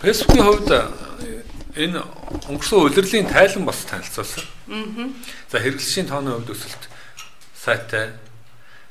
[0.00, 0.70] Facebook-ийн хувьд
[1.76, 2.00] энэ
[2.48, 4.44] өнгөрсөн удирдлагын тайлан бас танилцуулсан.
[5.50, 6.82] За хэрэглэгчийн тооны хувьд өсөлт
[7.52, 8.16] сайтай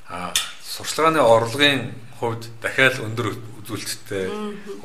[0.10, 3.34] а сурчлагын орлогын хувьд дахиад өндөр
[3.66, 4.30] үзүүлэлттэй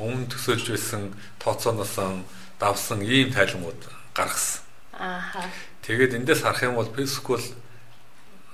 [0.01, 1.95] өмнө төсөөлж байсан тооцооноос
[2.61, 3.81] давсан ийм тайлбарууд
[4.13, 4.61] гаргасан.
[4.93, 5.49] Ааха.
[5.81, 7.47] Тэгээд эндээс харах юм бол Facebook бол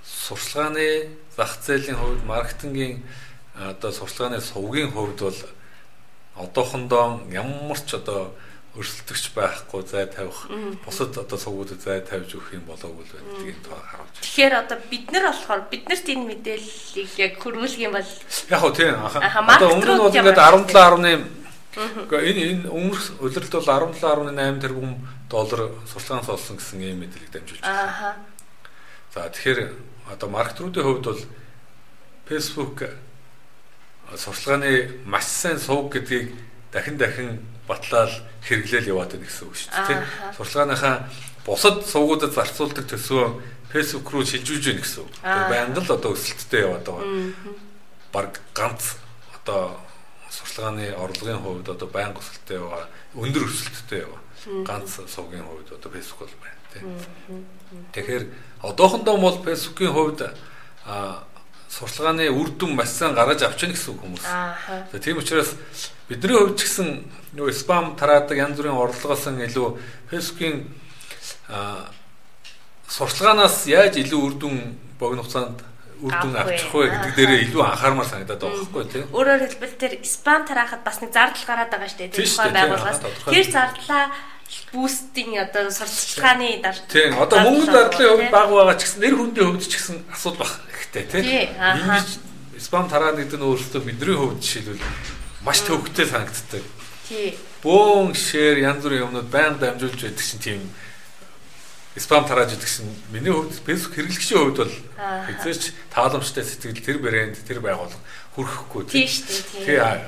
[0.07, 3.03] сурчлагын зах зээлийн хувьд маркетингийн
[3.59, 5.39] одоо сурчлагын сувгийн хувьд бол
[6.39, 8.31] одоохондоо ямар ч одоо
[8.77, 10.47] өрсөлдөгч байхгүй зай тавих
[10.85, 14.15] бусад одоо сувгуудад зай тавьж өгөх юм болоогүй л байдаг юм тоо харуулж.
[14.21, 18.11] Тэгэхээр одоо бид нар болохоор биднэрт энэ мэдээллийг яг хөрвүүлэх юм бол
[18.53, 21.46] яг хөө тийм одоо өмнө нь бол ингээд 17.8
[21.77, 24.97] Гэхдээ энэ энэ өмнөх улиралд бол 17.8 тэрбум
[25.29, 28.17] доллар сурталчилгаанаас олсон гэсэн ийм мэдээлэл дамжуулж байна.
[29.13, 29.59] За тэгэхээр
[30.09, 31.23] одоо маркетруудын хувьд бол
[32.25, 32.77] Facebook
[34.09, 36.33] сурталчилгааны маш сайн сувг гэдгийг
[36.73, 38.09] дахин дахин батлаад
[38.41, 40.01] хэрэглээл яваад байна гэсэн үг шүү дээ.
[40.33, 40.95] Сурталчилгааныхаа
[41.45, 43.37] бусад сувгуудад зарцуулдаг төсвөө
[43.69, 45.11] Facebook руу шилжүүлж байна гэсэн үг.
[45.21, 47.05] Байнга л одоо өсөлттэй яваад байгаа.
[48.09, 48.97] Бараг ганц
[49.35, 49.77] одоо
[50.29, 54.21] сурчлагын орлогын хувьд одоо байнга өсөлттэй байгаа, өндөр өсөлттэй байгаа.
[54.67, 57.45] Ганц сувгийн хувьд одоо Facebook бол байна тийм.
[57.93, 58.23] Тэгэхээр
[58.61, 60.19] одоохондоо бол Facebook-ийн хувьд
[61.69, 64.25] сурчлагын үр дүн маш сайн гаргаж авч яах гэсэн хүмүүс.
[64.25, 64.99] Аа.
[64.99, 65.55] Тийм учраас
[66.07, 66.89] бидний хувьд ч гэсэн
[67.35, 69.67] нөгөө спам тараадаг янз бүрийн орлогоос илүү
[70.09, 70.63] Facebook-ийн
[71.51, 71.91] а
[72.87, 74.55] сурчлагаанаас яаж илүү үр дүн
[74.99, 75.59] богино хугацаанд
[76.01, 79.05] үр дүн авчих вэ гэдэг дээрээ илүү анхаармаар санагдаад байгаа байхгүй тийм.
[79.13, 82.13] Өөрөөр хэлбэл тэр спам тараахад бас нэг зардал гараад байгаа шүү дээ.
[82.13, 84.05] Тэр тухайн байгууллагаас тэр зардлаа
[84.73, 86.77] бустинг одоо сурталчилгааны дар.
[86.87, 87.11] Тийм.
[87.19, 90.53] Одоо мөнгөнд зардлын хувьд бага байгаа ч гэсэн нэр хүндийн хувьд ч гэсэн асуудал баг
[90.71, 91.25] ихтэй тийм.
[91.57, 92.07] Ингэж
[92.61, 94.85] спам тараа гэдэг нь өөрөөсөө бидний хувьд жишээлбэл
[95.43, 96.63] маш төвөгтэй санагддаг.
[97.07, 97.33] Тийм.
[97.63, 100.61] Бөөн шеэр янз бүрийн юмнууд байнга дамжуулж байдаг чинь тийм
[101.99, 107.37] спам тарааж идэх шин миний хувьд Facebook хэрэглэгчийн хувьд бол хэзээч тааламжтай сэтгэл тэр брэнд
[107.47, 108.01] тэр байгууллага
[108.37, 110.05] хүрхэхгүй тийм шүү дээ.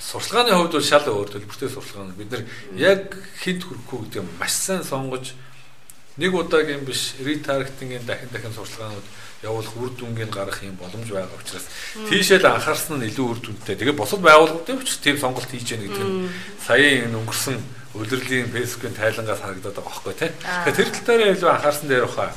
[0.00, 2.42] Сурчлагын хувьд бол шал өөр төлбөртэй сурчлагын бид нар
[2.74, 5.32] яг хэд хүрхгүй гэдэг маш сайн сонгож
[6.18, 9.06] нэг удаагийн биш ретаргетингийн дахин дахин сурчлагаанууд
[9.42, 11.66] явуулах үр дүнгийн гарах юм боломж байгаа учраас
[12.08, 13.76] тийшээ л анхаарсан нь илүү үр дүнтэй.
[13.76, 16.28] Тэгээ бусад байгууллагуудын учраас тийм сонголт хийж яах гэдэг нь
[16.64, 17.58] саяын өнгөрсөн
[17.94, 20.30] улирлын фэйсбүүкийн тайлангаас харагдаад байгаа байхгүй тий.
[20.42, 22.34] Тэгэхээр тэр тал дээр илүү анхаарсан дээр баха.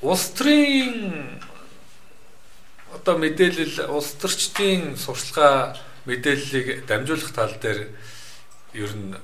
[0.00, 1.40] Улс төрийн
[2.94, 5.76] одоо мэдээлэл улс төрчдийн сурчлага
[6.08, 7.92] мэдээллийг дамжуулах тал дээр
[8.72, 9.16] ер нь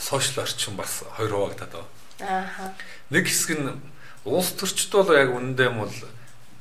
[0.00, 1.88] сошиал орчин бас хоёр хуваагдаад байна.
[2.20, 2.74] Аа.
[3.10, 3.72] Нэг хэсэг нь
[4.24, 5.92] улс төрчд бол яг үнэндээ бол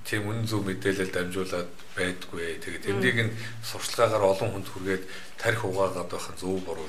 [0.06, 2.62] тийм үнэн зөв мэдээлэл дамжуулаад байдгүй.
[2.62, 5.04] Тэгээ тэрнийг нь сурчлагаагаар олон хүнд хүргээд
[5.41, 6.86] тарих угаагаад байх нь зөв буруу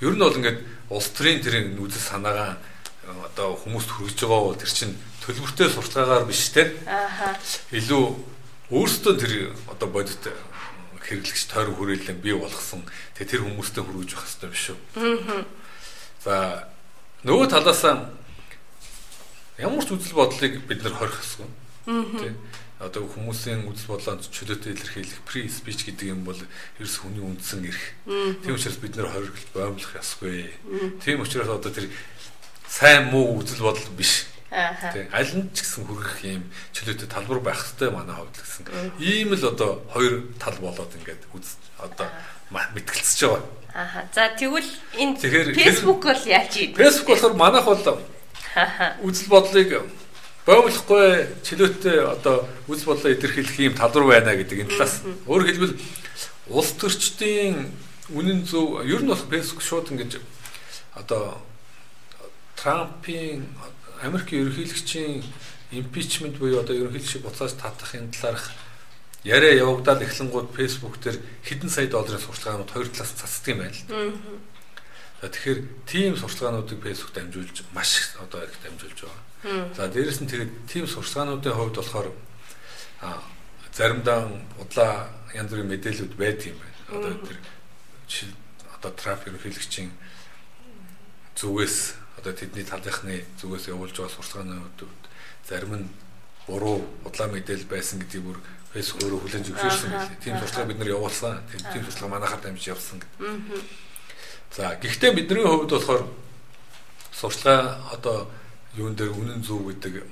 [0.00, 0.58] Ер нь бол ингээд
[0.90, 2.58] улс төрийн тэр үзэл санаагаа
[3.06, 6.74] одоо хүмүүст хүргэж байгаа бол тэр чинь төлбөртэй сурталгаагаар биш те.
[6.86, 7.38] Ааха.
[7.70, 8.04] Илүү
[8.74, 9.32] өөрсдөө тэр
[9.70, 10.18] одоо бодит
[11.04, 12.82] хэрэглэгч тойрон хүрээлэн бий болгосон
[13.14, 14.78] тэгээ тэр хүмүүстэй хүргэж явах хэрэгтэй биш үү?
[14.98, 15.44] Аа.
[16.24, 16.34] За
[17.22, 17.84] нөгөө талаас
[19.60, 21.63] ямар ч үзэл бодлыг бид нар хорих хэсгэн.
[21.86, 22.34] Аа
[22.84, 26.36] одоо хүмүүсийн үзэл бодлоонд чөлөөтэй илэрхийлэх pre speech гэдэг юм бол
[26.82, 27.84] ерөөс хүний үндсэн эрх.
[28.44, 30.50] Тийм учраас бид нэр хоригдол боомлох ёсгүй.
[31.00, 31.88] Тийм учраас одоо тэр
[32.66, 34.26] сайн муу үзэл бодол биш.
[34.50, 36.44] Тийм аль нь ч гэсэн хүрэх юм
[36.76, 38.64] чөлөөтэй талбар байх хэрэгтэй манай хувьд гэсэн.
[38.98, 42.10] Ийм л одоо хоёр тал болоод ингээд үз одоо
[42.50, 43.42] мэтгэлцэж байгаа.
[43.74, 44.06] Аха.
[44.14, 45.18] За тэгвэл энэ
[45.54, 46.74] Facebook бол яаж ийм?
[46.74, 48.02] Facebook болохоор манайх бол
[49.02, 49.70] үзэл бодлыг
[50.44, 55.00] боомлохгүй чөлөөтэй одоо үс бодлоо илэрхийлэх юм талбар байна гэдэг энэ талаас.
[55.24, 55.74] Өөрөөр хэлбэл
[56.52, 57.72] улс төрчдийн
[58.12, 60.20] үнэн зөв ер нь бол Facebook шууд ингэж
[61.00, 61.40] одоо
[62.60, 63.48] Трампын
[64.04, 65.24] Америкийн ерөнхийлөгчийн
[65.72, 68.52] импичмент буюу одоо ерөнхийлөгчийг буцааж татахын талаарх
[69.24, 71.16] яриа явагдаад эхлэнгууд Facebook дээр
[71.48, 73.80] хэдэн сая долларын сурчлагаанууд хоёр талаас цацдаг юм байна л.
[75.22, 79.74] За тэгэхээр тийм сурчлагаануудыг фэйсбુક дамжуулж маш одоо их дамжуулж байгаа.
[79.76, 82.08] За дээрэс нь тэгээд team сурчлагын хувьд болохоор
[83.00, 83.22] а
[83.72, 86.76] заримдаа удлаа янз бүрийн мэдээлэлүүд байдаг юм байна.
[86.92, 87.38] Одоо тэр
[88.08, 88.30] жишээ
[88.76, 89.90] одоо трафик ерөнхийлөгчийн
[91.36, 91.76] зүгээс
[92.20, 94.92] одоо тэдний талынхны зүгээс явуулж байгаа сурчлагын хувьд
[95.48, 95.88] зарим нь
[96.46, 98.38] буруу удлаа мэдээлэл байсан гэдгийг бүр
[98.72, 100.22] фэйсбүүк өөрөө хүлээн зөвшөөрсөн байлээ.
[100.24, 101.40] Тийм сурчлага бид нар явуулсан.
[101.52, 103.60] Тийм сурчлага манайхаар дамжиж явсан гэдэг.
[104.54, 106.06] За гэхдээ бидний хувьд болохоор
[107.10, 108.30] сурчлага одоо
[108.78, 110.06] юун дээр үнэн зөв гэдэг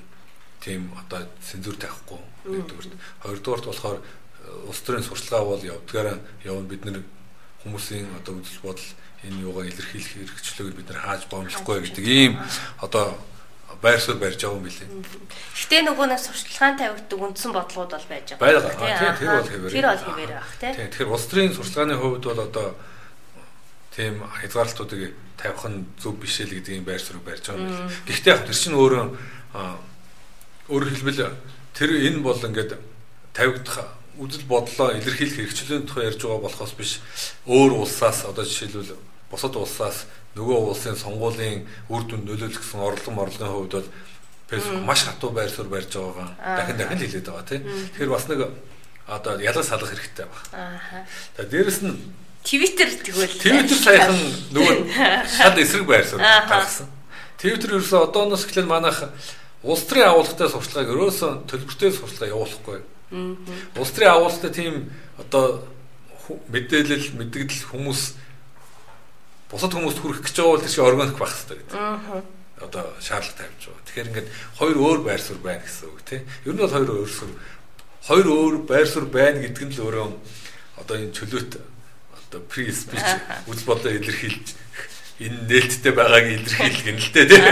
[0.59, 2.19] тийм одоо цензур тавихгүй
[2.51, 2.91] нэгдүгürt
[3.23, 6.99] хоёрдугаарт болохоор э, улс төрийн сурчлагаа бол явдгаараа явна бид нар
[7.63, 8.89] хүмүүсийн одоо үзэл бодол
[9.23, 12.35] энэ юугаа илэрхийлэх хэрэгчлөөг бид нар хааж гомлохгүй гэдэг ийм
[12.83, 13.15] одоо
[13.79, 14.91] байр суурь барьж байгаа юм билээ.
[15.55, 18.75] Гэтэ нөгөө нэг сурчлагын тавигддаг үндсэн бодлогод бол байж байгаа.
[18.75, 19.15] Байгаа.
[19.15, 19.71] Тэр бол хэвээр.
[19.71, 20.71] Тэр бол хэвээр байх тий.
[20.75, 22.67] Тэгэхээр улс төрийн сурчлагын хувьд бол одоо
[23.95, 27.93] тийм хязгаарлалтуудыг тавих нь зөв биш л гэдэг юм байр суурь барьж байгаа юм байна.
[28.09, 29.05] Гэхдээ яг тэр чинь өөрөө
[30.69, 31.37] өөрөөр хэлбэл
[31.77, 32.73] тэр энэ бол ингээд
[33.33, 37.01] тавигдах үзэл бодлоо илэрхийлэх хэрэгчлэн тухай ярьж байгаа болохоос биш
[37.49, 38.97] өөр улсаас одоо жишээлбэл
[39.29, 40.05] бусад улсаас
[40.37, 43.89] нөгөө улсын сонгуулийн үр дүнд нөлөөлөх гэсэн орлогын орлогын хувьд бол
[44.49, 47.63] Facebook маш хатуу байр суурь барьж байгаагаа дахин дахин л хэлээд байгаа тийм.
[47.65, 48.39] Тэгэхээр бас нэг
[49.09, 50.45] одоо ялгаж салах хэрэгтэй байна.
[50.53, 51.05] Аа.
[51.37, 51.97] За дээрэс нь
[52.43, 54.19] Twitter тэгвэл Twitter саяхан
[54.51, 54.75] нөгөө
[55.37, 56.91] шал эсрэг байр суурь гаргасан.
[57.39, 58.99] Twitter ерөөсөө одооноос эхлээд манайх
[59.63, 62.79] улс төрийн агуулгатай сурчлагыг ерөөсөө төлбөртэй сурчлага явуулахгүй.
[63.79, 65.63] Улс төрийн агуулгатай тийм одоо
[66.51, 68.01] мэдээлэл мэдгдэл хүмүүс
[69.51, 71.79] бусад хүмүүст хүрэх гэж байгаа бол тийш органик байх хэрэгтэй гэдэг.
[72.63, 73.85] Одоо шаардлага тавьж байгаа.
[73.87, 74.29] Тэгэхээр ингээд
[74.59, 76.23] хоёр өөр байр суурь байна гэсэн үг тийм.
[76.47, 77.35] Ер нь бол хоёр өөр суурь
[78.07, 80.07] хоёр өөр байр суурь байна гэдэг нь л өөрөө
[80.79, 81.51] одоо энэ чөлөөт
[82.33, 83.05] одоо pre speech
[83.45, 84.47] үйл бодоо илэрхийлж
[85.21, 87.45] энэ нээлттэй байгааг илэрхийлэх юм л дээ тийм.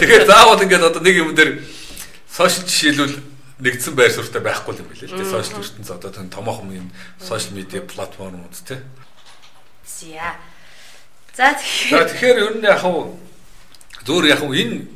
[0.00, 1.60] Тэгэхээр заавал ингээд одоо нэг юм дээр
[2.32, 3.20] сошиал жишээлбэл
[3.60, 5.28] нэгдсэн байр суурьтай байхгүй юм билээ л дээ.
[5.28, 6.88] Сошиал ертөнц одоо тэр томоохон юм
[7.20, 8.80] сошиал медиа платформуд тийм.
[9.84, 10.40] За.
[11.36, 11.52] За
[12.08, 13.12] тэгэхээр ер нь яг хав
[14.08, 14.88] зөөр яг хав энэ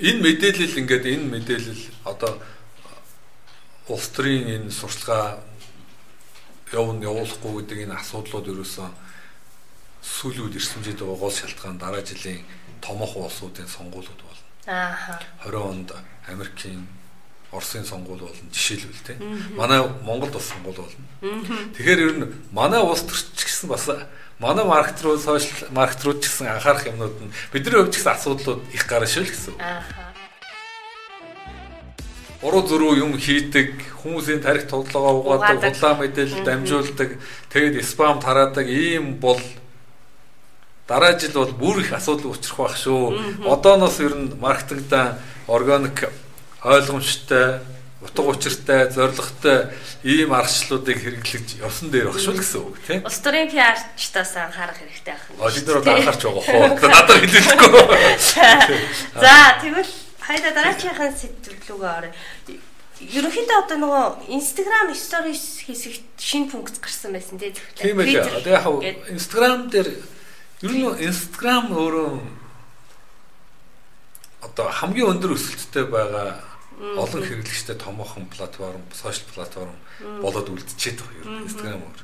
[0.00, 2.40] энэ мэдээлэл ингээд энэ мэдээлэл одоо
[3.92, 5.44] улс төрийн энэ сурчлагаа
[6.72, 8.90] явна явуулахгүй гэдэг энэ асуудлууд ерөөсөн
[10.02, 12.42] сүүлүүд ирсэмжээд байгаа гол шалтгаан дараа жилийн
[12.82, 14.46] томоохон улсуудын сонгуулиуд болно.
[14.66, 15.20] Аа.
[15.44, 15.90] 20 онд
[16.26, 16.86] Америкийн
[17.52, 19.18] Оросын сонгуул болно жишээлбэл тийм.
[19.56, 21.06] Манай Монголд бас сонгуул болно.
[21.74, 23.86] Тэгэхээр ер нь манай улс төрч гэсэн бас
[24.38, 28.12] манай маркет руу сошиал маркет руу ч гэсэн анхаарах юмнууд нь бидний хувьд ч гэсэн
[28.12, 29.54] асуудлууд их гарна шүү л гэсэн.
[29.62, 30.05] Аа.
[32.44, 33.72] Уруу зөрүү юм хийдэг,
[34.02, 37.16] хүмүүсийн тарих тоглоогоо угаадаг, худлаа мэдээлэл дамжуулдаг,
[37.48, 39.40] тэгээд спам тараадаг ийм бол
[40.86, 43.48] дараа жил бол бүр их асуудал учрах байх шүү.
[43.48, 45.18] Одооноос ер нь маркетингда
[45.48, 46.12] органик
[46.60, 47.64] ойлгомжтой,
[48.04, 49.72] утга учиртай, зоригтой
[50.04, 53.00] ийм аргачлалуудыг хэрэглэж явсан дээр багш шүү гэсэн үг тийм.
[53.00, 55.24] Улс төрийн PR-чтаас анхаарах хэрэгтэй байх.
[55.40, 56.68] Нар одоо анхаарч байгаа хоо.
[56.84, 57.84] Надад хэлээгүй.
[59.24, 62.10] За тэгвэл хайда дараачихын сэдвлүүгээ орё.
[62.96, 67.54] Ерөнхийдөө одоо нөгөө Instagram stories хийсэх шинэ функц гарсан байсан тийм.
[67.76, 68.24] Тийм ээ.
[68.40, 69.88] Одоо яг Instagram дээр
[70.64, 72.16] Ер нь Instagram өөрөө
[74.40, 76.40] одоо хамгийн өндөр өсөлттэй байгаа
[76.96, 79.76] олон хэрэглэгчтэй томоохон платформ, сошиал платформ
[80.24, 82.00] болоод үлдчихэд байгаа ер нь Instagram өөр.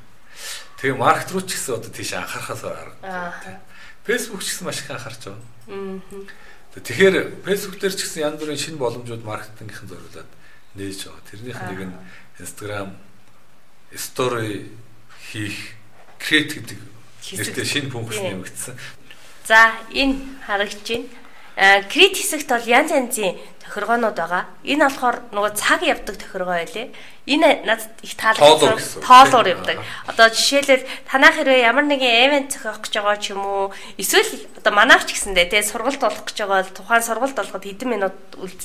[0.84, 3.56] Тэгээ маркет руу ч гэсэн одоо тийш анхаарахаас аргагүй.
[4.04, 5.40] Facebook ч гэсэн маш их анхаарч байгаа.
[6.72, 10.30] Тэгэхээр Facebook дээр ч гэсэн янз бүрийн шинэ боломжууд маркетингийнхэн зориулаад
[10.72, 11.28] нээж байгаа.
[11.28, 11.96] Тэрнийх нэг нь
[12.40, 12.96] Instagram
[13.92, 14.72] story
[15.28, 15.76] хийх
[16.16, 16.80] create гэдэг
[17.36, 18.74] Нэртэй шинэ функц нэмэгдсэн.
[19.44, 20.16] За энэ
[20.48, 21.21] харагдж байна.
[21.54, 23.36] Крит хэсэгт бол янз янзын
[23.72, 24.44] тохиргоонууд байгаа.
[24.64, 26.92] Энэ болохоор нөгөө цаг явдаг тохиргоо байлээ.
[27.28, 29.04] Энэ надад их таалагдсан.
[29.04, 29.78] Тоолоор явдаг.
[30.08, 34.72] Одоо жишээлбэл танах хэрвээ ямар нэгэн эвент зохиох гэж байгаа ч юм уу эсвэл одоо
[34.72, 38.16] манайх ч гэсэндээ тий сургалт болох гэж байгаа бол тухайн сургалт болгоход хэдэн минут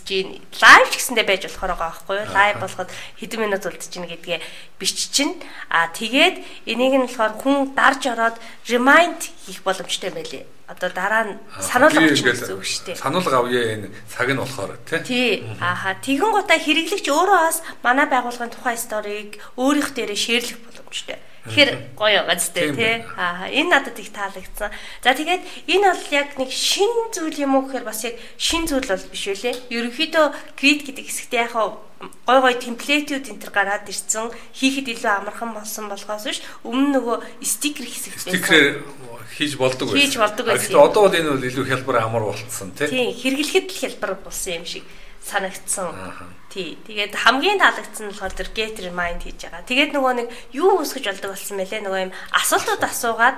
[0.07, 2.33] гин лайв ч гэсэндээ байж болохоор байгаа байхгүй юу?
[2.33, 2.89] Лайв болгоход
[3.21, 4.39] хэдэн минут гин гэдгээ
[4.79, 5.29] биччин.
[5.69, 11.33] А тэгээд энийг нь болохоор хүн дарж ороод remind хийх боломжтой байлээ одоо дараа нь
[11.63, 12.99] сануулга авчих гэсэн үг шүү дээ.
[12.99, 14.99] Сануулга авъя энэ цаг нь болохоор тий.
[15.07, 15.31] Тий.
[15.63, 15.95] Ааха.
[16.03, 21.23] Тэгэн гутаа хэрэглэгч өөрөө бас манай байгууллагын тухайн сторийг өөрийнх дээрээ шеэрлэх боломжтой.
[21.47, 22.99] Тэгэхээр гоё байгаа зү тий.
[23.15, 24.71] Аа энэ надад их таалагдсан.
[24.99, 28.83] За тэгээд энэ бол яг нэг шин зүйл юм уу гэхээр бас яг шин зүйл
[28.83, 29.71] бол биш үлээ.
[29.71, 30.25] Ерөнхийдөө
[30.59, 31.55] грид гэдэг хэсэгтээ яг
[32.27, 37.17] гой гой темплейтүүд энэ төр гараад ирсэн хийхэд илүү амархан болсон болохоос биш өмнө нөгөө
[37.41, 38.31] стикер хэсэг байсан.
[38.37, 38.75] Стикерээр
[39.37, 40.01] хийж болдог байсан.
[40.01, 40.65] Хийж болдог байсан.
[40.65, 42.89] Гэхдээ одоо бол энэ бол илүү хялбар амар болцсон тий.
[42.89, 44.83] Тий, хэрэглэхэд л хялбар болсон юм шиг
[45.21, 45.93] санагдсан.
[46.49, 46.81] Тий.
[46.89, 49.67] Тэгээд хамгийн таалагдсан нь болохоор тэр get remind хийж байгаа.
[49.69, 53.37] Тэгээд нөгөө нэг юу үсгэж болдог болсон мэлээ нөгөө юм асуултууд асуугаад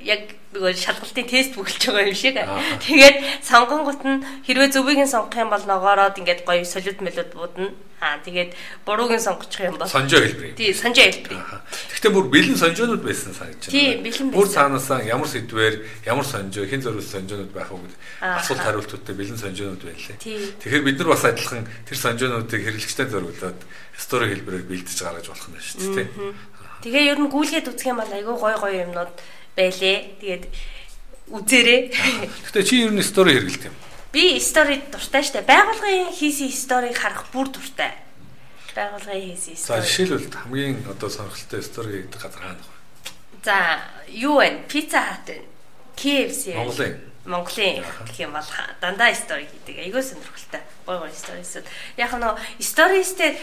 [0.00, 0.22] яг
[0.54, 2.38] нөгөө шалгалтын тест бүгэлж байгаа юм шиг.
[2.86, 7.74] Тэгээд сонгонгот нь хэрвээ зөвийг нь сонгох юм бол ногоороод ингээд гоё солиуд мэлүүд буудна.
[7.98, 8.54] Аа тэгээд
[8.86, 10.54] бурууг нь сонгочих юм бол сонжоо хэлбэр.
[10.54, 11.40] Тий, сонжоо хэлбэр.
[11.90, 13.74] Гэхдээ бүр бэлэн сонжоонууд байсан санагдаж байна.
[13.74, 14.38] Тий, бэлэн байсан.
[14.38, 15.74] Бүр цаанаасаа ямар сэдвээр
[16.06, 20.16] ямар сонжоо, хэн зориулсан сонжоонууд байх уу гэдэг асуулт хариултуудтай бэлэн сонжоонууд байлаа.
[20.20, 23.58] Тэгэхээр бид нар бас адилхан тэр сонжоонуудыг хэрэглэгчтэй зориулаад
[23.96, 26.08] стори хэлбэрээр бэлдэж гаргаж болох нь шүү дээ.
[26.84, 29.12] Тэгээ ер нь гүйлгээд үзэх юм бол айгүй гой гой юмнууд
[29.56, 30.20] байлээ.
[30.20, 30.44] Тэгээд
[31.32, 31.80] үзээрэй.
[32.52, 33.76] Гэтэ чи ер нь стори хэрэгэлт юм.
[34.12, 35.48] Би стори дуртай штэ.
[35.48, 37.96] Байгуулгын хийсэн сторийг харах бүр дуртай.
[38.76, 39.80] Байгуулгын хийсэн стори.
[39.80, 42.76] За жишээлбэл хамгийн одоо сонирхолтой стори гэдэг газар хаана вэ?
[43.40, 43.56] За
[44.12, 44.68] юу вэ?
[44.68, 45.40] Pizza Hut вэ?
[45.96, 46.52] KFC.
[46.52, 48.50] Монголын Монголын гэх юм бол
[48.84, 49.88] дандаа стори хийдэг.
[49.88, 50.60] Айгүй сонирхолтой.
[50.84, 51.64] Гой гой сторисууд.
[51.96, 52.28] Яг нь
[52.60, 53.40] стористэй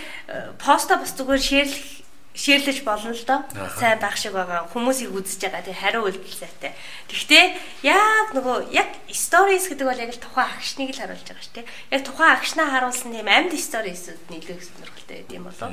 [0.62, 3.44] посто бас зүгээр шеэрлэх ширлэж болно л доо.
[3.76, 4.68] Сайн байх шиг байгаа.
[4.72, 5.68] Хүмүүсийг үзэж байгаа.
[5.68, 6.72] Тэг хариу үйлдэл сайтай.
[7.12, 11.56] Тэгвэл яг нөгөө яг stories гэдэг бол яг л тухайн агшныг л харуулж байгаа шүү
[11.60, 11.68] дээ.
[11.92, 15.70] Яг тухайн агшнаа харуулсан тийм амьд stories-ууд нийлэх сонирхолтой байд юм болоо.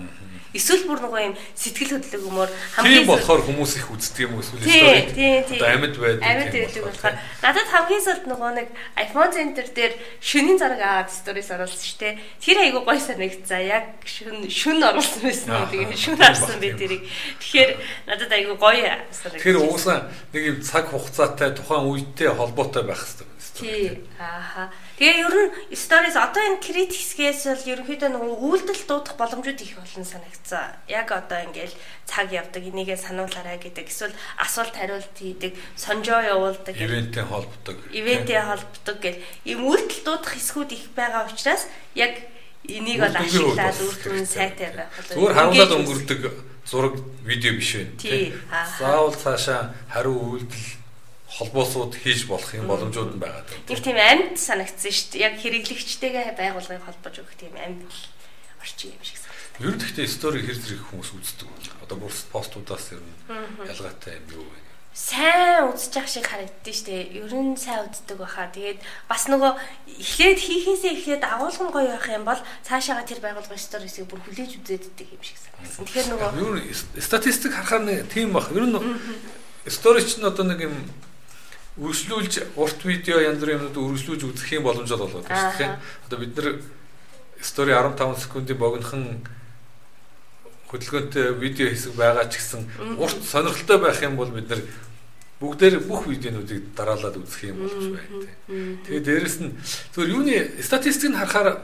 [0.51, 4.65] Эсвэл бүр нөгөө юм сэтгэл хөдлөг өмөр хамгийн Тийм болохоор хүмүүс их үздэг юм эсвэл
[4.65, 5.47] story.
[5.55, 6.25] Одоо амьд байдаг.
[6.27, 8.69] Амьд байдаг болохоор надад хамгийн сүүлд нөгөө нэг
[8.99, 12.15] iPhone Center дээр шөнийн зараг аваад stories оруулсан шүү дээ.
[12.43, 13.61] Тэр айгу гой санагцаа.
[13.61, 15.69] Яг шүн шүн оруулсан байсан.
[15.69, 16.17] Тэгээ шүн
[16.49, 17.03] харсан би тэрийг.
[17.41, 17.71] Тэгэхээр
[18.09, 19.37] надад айгу гоё санагцаа.
[19.37, 19.99] Тэгэхээр уусаа
[20.33, 24.07] нэг юм цаг хугацаатай тухайн үедээ холбоотой байх хэрэгтэй Тий.
[24.23, 24.71] Ааха.
[24.99, 29.75] Тэгээ ер нь stories одоо энэ крит хэсгээс л ерөнхийдөө нөгөө үйлдэл дуудах боломжууд их
[29.75, 30.79] болно санагцсан.
[30.87, 31.75] Яг одоо ингээл
[32.07, 33.91] цаг явдаг, энийгээ сануулаарай гэдэг.
[33.91, 36.75] Эсвэл асуулт хариулт хийдэг, сонжоо явуулдаг.
[36.79, 37.77] Ивенттэй холбдог.
[37.91, 41.67] Ивенттэй холбдог гэл ийм үйлдэл дуудах хэсгүүд их байгаа учраас
[41.99, 42.15] яг
[42.67, 45.15] энийг бол ашиглаад үр дүн сайтай байх болов.
[45.15, 46.23] Зүгээр харуулад өнгөрдөг
[46.67, 46.95] зураг
[47.25, 47.85] видео биш вэ?
[47.97, 48.35] Тий.
[48.79, 50.69] Заавал цаашаа хариу үйлдэл
[51.29, 53.45] холбоосууд хийж болох юм боломжууд нь байгаа.
[53.69, 55.25] Нэг тийм амьд санагдсан шүү дээ.
[55.29, 57.85] Яг хэрэглэгчтэйгээ байгууллагыг холбож өгөх тийм амьд
[58.61, 59.63] орчин юм шиг санагдав.
[59.63, 61.49] Ер нь гэхдээ стори хэр зэрэг хүмүүс үздэг.
[61.85, 63.17] Одоо бүр постуудаас ер нь
[63.65, 64.68] ялгаатай юм юу вэ?
[64.99, 65.79] Сайн явах
[66.11, 67.23] шиг харагддээ штэ.
[67.23, 68.51] Ер нь сайн үздэг баха.
[68.51, 69.55] Тэгээд бас нөгөө
[69.95, 75.09] эхлээд хийхээсээ эхлээд агуулгын гоё явах юм бол цаашаага тэр байгууллагын сторисыг бүр хүлээж үзээддэг
[75.15, 75.87] юм шиг санагдсан.
[75.87, 78.51] Тэгэхээр нөгөө ер нь статистик харахаар нэг тийм бах.
[78.51, 78.75] Ер нь
[79.71, 80.75] стори чинь одоо нэг юм
[81.79, 85.79] үргэлжлүүлж урт видео янз бүрийн юмнууд үргэлжлүүлж үзэх юм боломжтой болоод байна тийм.
[86.11, 86.59] Одоо бид нэр
[87.39, 89.23] стори 15 секундын богинохан
[90.69, 92.67] хөдөлгөөнтэй видео хэсэг байгаа ч гэсэн
[92.99, 94.61] урт сонирхолтой байх юм бол бид нэр
[95.39, 98.79] бүгдээр бүх видеонуудыг дараалаад үзэх юм болж байна тийм.
[98.83, 99.55] Тэгээд дээрэс нь
[99.95, 101.63] зөвхөн юуны статистикийг харахаар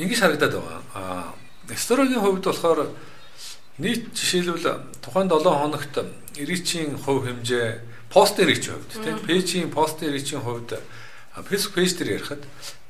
[0.00, 0.82] ингэж харагдаад байгаа.
[0.96, 2.88] Аа сторогийн хувьд болохоор
[3.78, 5.94] нийт жишээлбэл тухайн 7 хоногт
[6.40, 7.68] эричийн хувь хэмжээ
[8.08, 10.80] постэр рич хувьд тийм пэйжийн постэр ричийн хувьд
[11.44, 12.42] Facebook пэйж дээр ярихад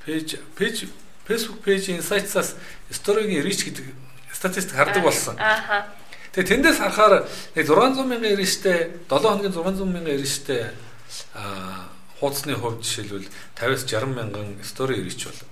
[0.06, 0.76] пэйж пэйж
[1.26, 2.54] Facebook пэйжийн сайтсаас
[2.90, 3.84] сторигийн рич гэдэг
[4.32, 5.34] статистик хардаг болсон.
[5.36, 5.90] Ааха.
[6.38, 7.26] Тэгээ тэндээс харахаар
[7.58, 10.70] 600 мянган ирээштэй 7 хоногийн 600 мянган ирээштэй
[11.34, 11.90] а
[12.22, 13.26] хуудасны хувьд жишээлбэл
[13.58, 15.42] 50-аас 60 мянган стори ирээч бол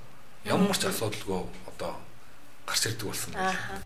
[0.46, 1.42] ямар ч асуудалгүй
[1.74, 1.98] одоо
[2.70, 3.82] гарч ирдэг болсон байна.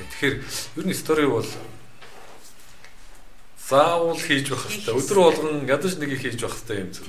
[0.00, 0.34] Тэгэхээр
[0.80, 1.44] ер нь стори бол
[3.64, 4.92] заавал хийж байх хэрэгтэй.
[4.92, 7.00] Өдөр болгон ядаж нэг хийж байх хэрэгтэй юм зү.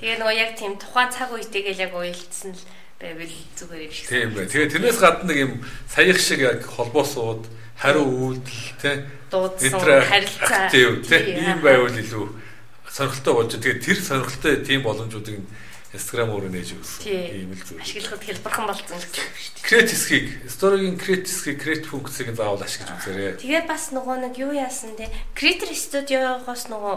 [0.00, 2.62] Тэгээ нөгөө яг тийм тухайн цаг үетэйгээ яг уялдсан л
[2.96, 4.08] байвал зүгээр юм шиг.
[4.08, 4.44] Тийм бай.
[4.48, 5.52] Тэгээ тэрнээс гадна нэг юм
[5.84, 7.44] саях шиг яг холбоосууд
[7.76, 8.96] хариу үйлдэл тий
[9.28, 12.26] дуудсан харилцаа тийм тий ийм байвал илүү
[12.88, 13.52] сонирхолтой болж.
[13.60, 15.44] Тэгээ тэр сонирхолтой тийм боломжуудыг
[15.88, 17.00] Instagram өөрөө нээж өгсөн.
[17.08, 17.80] Ийм л зүйл.
[17.80, 19.64] Ашиглахад хэлбэрхэн болсон гэж байна шүү дээ.
[19.64, 23.40] Create хэсгийг, story-гийн create хэсгийг, create функцийг заавал ашиглаж үзээрэй.
[23.40, 26.96] Тэгээд бас нөгөө нэг юу яасан те Creator Studio-гоос нөгөө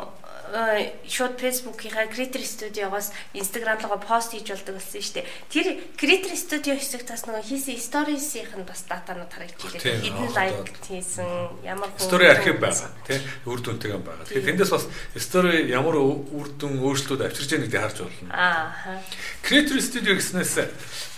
[1.07, 5.25] шууд Facebook-ийнхаа Creator Studio-гоос Instagram руугаа пост хийж болдог болсон шүү дээ.
[5.47, 10.03] Тэр Creator Studio хэсэг тас нөгөө хийсэн stories-ийнх нь бас датанууд харагдчихлээ.
[10.03, 11.27] Хэдэн лайк хийсэн,
[11.63, 14.25] ямар story архив байгаа тий үр дүнтэйгэн байгаа.
[14.27, 14.85] Тэгэхээр тэндээс бас
[15.15, 18.29] story ямар үр дүн өөрчлөлтүүд авчирж байгааг харж болно.
[18.31, 18.99] Аа.
[19.45, 20.53] Creator Studio гэснээс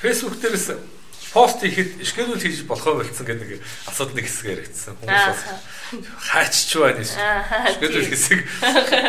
[0.01, 0.77] Facebook дээрээс
[1.33, 4.93] пост хийхэд шкедул хийж болохоо болцсон гэдэг нэг асуудал нэг хэсэг яригдсан.
[5.01, 5.41] Хүмүүс бас
[6.29, 7.17] хаач ч байна ш.
[7.73, 8.39] Шкедул хэсэг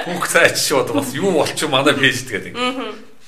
[0.08, 2.56] бүх цаач ч бод бас юу болчих манай пэйж гэдэг.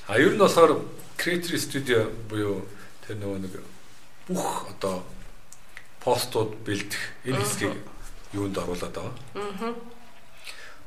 [0.09, 0.81] А ер нь болохоор
[1.21, 2.65] Creator Studio буюу
[3.05, 3.55] тэр нөгөө нэг
[4.33, 5.05] бүх одоо
[6.01, 7.77] постууд бэлдэх энэ хэсгийг
[8.33, 9.15] юунд оруулаад байгаа.
[9.37, 9.96] Аа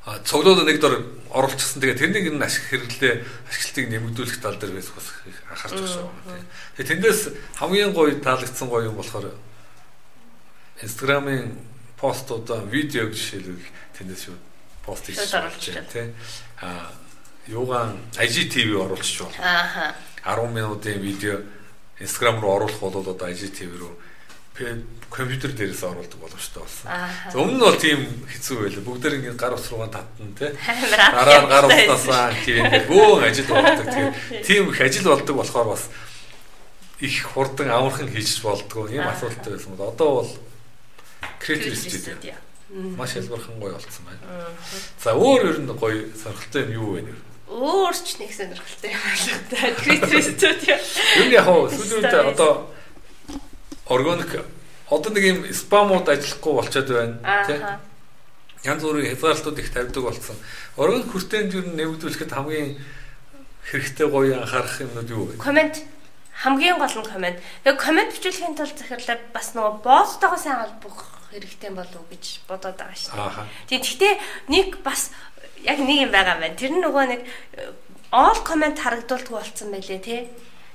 [0.06, 1.82] цоглоод нэг дор оруулчихсан.
[1.84, 3.14] Тэгээ тэрнийг энэ ашиг хэрэглээ
[3.52, 4.90] ашиглалтыг нэмэгдүүлэх тал дээр бас
[5.52, 6.46] анхаарч байгаа юм.
[6.80, 7.22] Тэгээ тэндээс
[7.60, 9.36] хамгийн гоё таалагдсан гоё юм болохоор
[10.82, 11.52] Instagram-ын
[12.00, 14.38] постуудаа видеог жишээлбэл тэндээс юу
[14.88, 15.52] пост хийж байна
[15.92, 16.08] тий.
[16.64, 16.90] А
[17.48, 19.36] юугаан IGTV оруулчих бол.
[19.44, 19.96] Ааха.
[20.24, 21.44] 10 минутын видео
[22.00, 23.94] Instagram руу оруулах бол одоо IGTV руу
[25.10, 26.88] компьютер дээрээс оруулдаг боломжтой болсон.
[27.34, 28.84] Өмнө нь бол тийм хэцүү байлаа.
[28.86, 30.52] Бүгдээр ингээд гар ус руугаа татна тий.
[30.94, 33.86] Дараа нь гар уснасаа тийм бөөн ажил болдог.
[33.90, 35.90] Тэгээд тийм их ажил болдог болохоор бас
[37.00, 38.92] их хурдан амархан хийж болдгоо.
[38.92, 40.32] Ийм асуудалтай байсан бол одоо бол
[41.40, 42.36] Creative Studio
[42.70, 44.46] маш хэлбэрхэн гоё болцсон байна.
[45.02, 47.20] За өөр ер нь гоё сонирхолтой юм юу вэ нэр?
[47.50, 49.02] Өөр ч нэг сонирхолтой юм
[49.50, 49.74] байна.
[49.82, 50.76] Creative Studio.
[51.18, 52.70] Юу яг сүүлийн үед одоо
[53.90, 54.46] органик
[54.90, 57.62] одоо нэг юм спамууд ажиллахгүй болчиход байна тийм
[58.64, 60.36] янз бүрийн хязгаарлалтууд их тавьдаг болсон.
[60.76, 62.76] Органик хүртээнд юу нэмэгдүүлэхэд хамгийн
[63.72, 65.40] хэрэгтэй гоё анхаарах юмнууд юу вэ?
[65.40, 65.80] Комент
[66.36, 67.38] хамгийн гол нь комент.
[67.64, 71.00] Яг комент бичүүлэхийн тулд захирлаа бас нөгөө бооттойгоо сайн холбох
[71.32, 73.80] хэрэгтэй болов уу гэж бодоод байгаа шүү дээ.
[73.80, 74.14] Тийм гэхдээ
[74.52, 75.12] нэг бас
[75.64, 76.60] яг нэг юм байгаа юм байна.
[76.60, 77.22] Тэр нь нөгөө нэг
[78.12, 80.22] all comment харагдуулдаг болсон байлээ тий.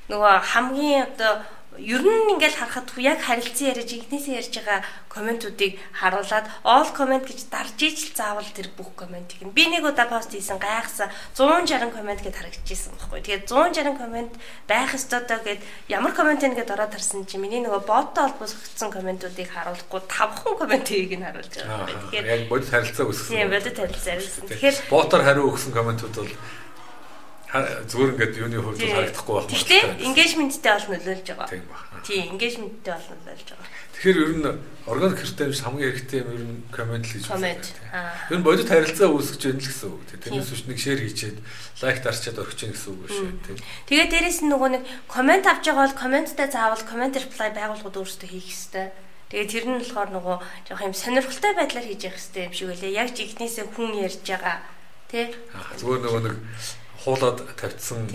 [0.08, 1.44] Нөгөө хамгийн одоо
[1.78, 7.50] ер нь ингээл харахад яг харилцан ярьж игнээсээ ярьж байгаа комментуудыг харуулад all comment гэж
[7.50, 12.22] дарж ижил заавал тэр бүх комментиг нь би нэг удаа пост хийсэн гайхсан 160 коммент
[12.22, 13.20] гэд харагдчихсан байхгүй.
[13.26, 14.32] Тэгээд 160 коммент
[14.70, 15.60] байх ёстой доо гэд
[15.90, 21.26] ямар коммент нэгэд ороод харсан чи миний нөгөө боттой холбогдсон комментуудыг харуулахгүй тавхан комментийг нь
[21.26, 21.90] харуулж байгаа.
[21.90, 23.34] Тэгэхээр яг бодит харилцаа үүсгэсэн.
[23.34, 24.46] Тийм бодит харилцаа үүсгэсэн.
[24.46, 26.32] Тэгэхээр ботоор хариу өгсөн комментууд бол
[27.54, 29.46] зүгээр ингээд юуны хувьд харагдахгүй байх.
[29.46, 31.48] Гэхдээ engagement-тэй бол нөлөөлж байгаа.
[31.54, 31.78] Тийм ба.
[32.02, 33.68] Тийм, engagement-тэй бол нөлөөлж байгаа.
[33.94, 34.46] Тэгэхээр ер нь
[34.84, 37.62] органик хэрэгтээ хамгийн хэрэгтэй юм ер нь комент л гэж байна.
[38.26, 40.20] Ер нь бодит харилцаа үүсгэж байна л гэсэн үг тийм.
[40.20, 41.38] Тэрнээс биш нэг шеэр хийчээд
[41.78, 43.58] лайк дарчаад орчих чинь гэсэн үг шүү тийм.
[43.86, 48.28] Тэгээд дээрэс нь нөгөө нэг комент авч байгаа бол коменттай заавал комент reply байгууллагууд өөрсдөө
[48.28, 48.86] хийх хэрэгтэй.
[49.30, 50.36] Тэгээд тэр нь болохоор нөгөө
[50.68, 52.98] жоох юм сонирхолтой байдлаар хийж явах хэрэгтэй юм шиг үлээ.
[52.98, 54.58] Яг жигнэсээ хүн ярьж байгаа
[55.08, 55.32] тий.
[55.80, 56.36] Зүгээр нөгөө нэг
[57.04, 58.08] хуулаад тавьчихсан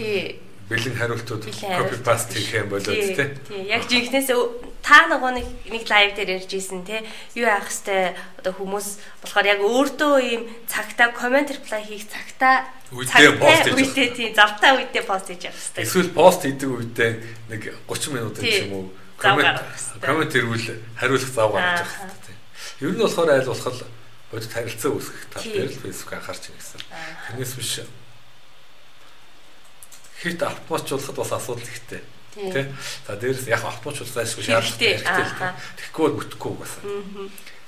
[0.69, 3.17] бэлэн хариултууд копи паст хийх юм болоод тий.
[3.17, 3.61] Тий.
[3.73, 4.29] Яг жигнэс
[4.85, 7.01] та нөгөө нэг нэг лайв дээр ярьж исэн тий.
[7.33, 8.87] Юу яах хэвээр одоо хүмүүс
[9.25, 14.77] болохоор яг өөртөө ийм цагтаа комент reply хийх цагтаа үедээ пост хийж үедээ тий завтаа
[14.77, 15.85] үедээ пост хийж явах хэвээр.
[15.89, 17.11] Эсвэл пост хийдэг үедээ
[17.49, 18.85] нэг 30 минут юм уу
[19.17, 19.65] комент
[20.05, 22.35] комент ирвэл хариулах зав гаргаж авах хэрэгтэй.
[22.85, 23.77] Ер нь болохоор айл болох
[24.29, 26.81] бодит харилцаа үүсгэх тал дээр л Facebook анхаарч байна гэсэн.
[27.25, 27.73] Тэрнээс биш
[30.21, 32.03] хит автоматжуулахад бас асуудал ихтэй.
[32.35, 32.71] Тэ.
[33.07, 35.55] За дээрэс яг автоматжуулсан ашгүй шаардлагатай.
[35.79, 36.83] Тэгэхгүй бүтэхгүй байсан.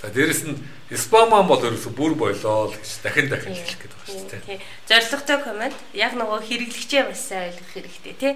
[0.02, 0.58] За дээрэс нь
[0.98, 4.42] спаман бол ерөөсө бүр болоо л гэж дахин дахин хэлэх гээд байгаа шүү дээ.
[4.46, 4.60] Тий.
[4.90, 8.34] Зорилготой комент яг нөгөө хэрэглэгчээ бас сайн ойлгох хэрэгтэй тий.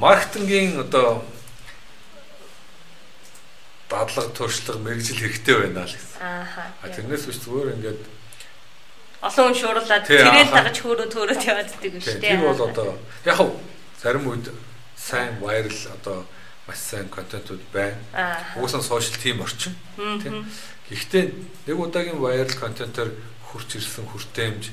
[0.00, 1.20] Маркетингийн одоо
[3.90, 6.18] дадлага туршлага мэрэгжил хэрэгтэй байна л гэсэн.
[6.22, 6.64] Ааха.
[6.88, 8.00] Тэрнээс биш зүгээр ингээд
[9.20, 12.32] олон хүн шууруулад тэрэл дагаж хөөрөө төөрөөд яваад идэг юм шүү дээ.
[12.36, 12.88] Тэр бол одоо
[13.28, 13.50] яг хав
[14.00, 14.46] зарим үед
[14.96, 16.24] сайн вайрал одоо
[16.66, 18.00] маш сайн контентууд байна.
[18.56, 19.76] Угсаа сошиал тим орчин.
[19.96, 20.48] Тийм.
[20.88, 21.24] Гэхдээ
[21.68, 23.12] нэг удаагийн вайрал контентоор
[23.44, 24.72] хурц ирсэн хүртээмж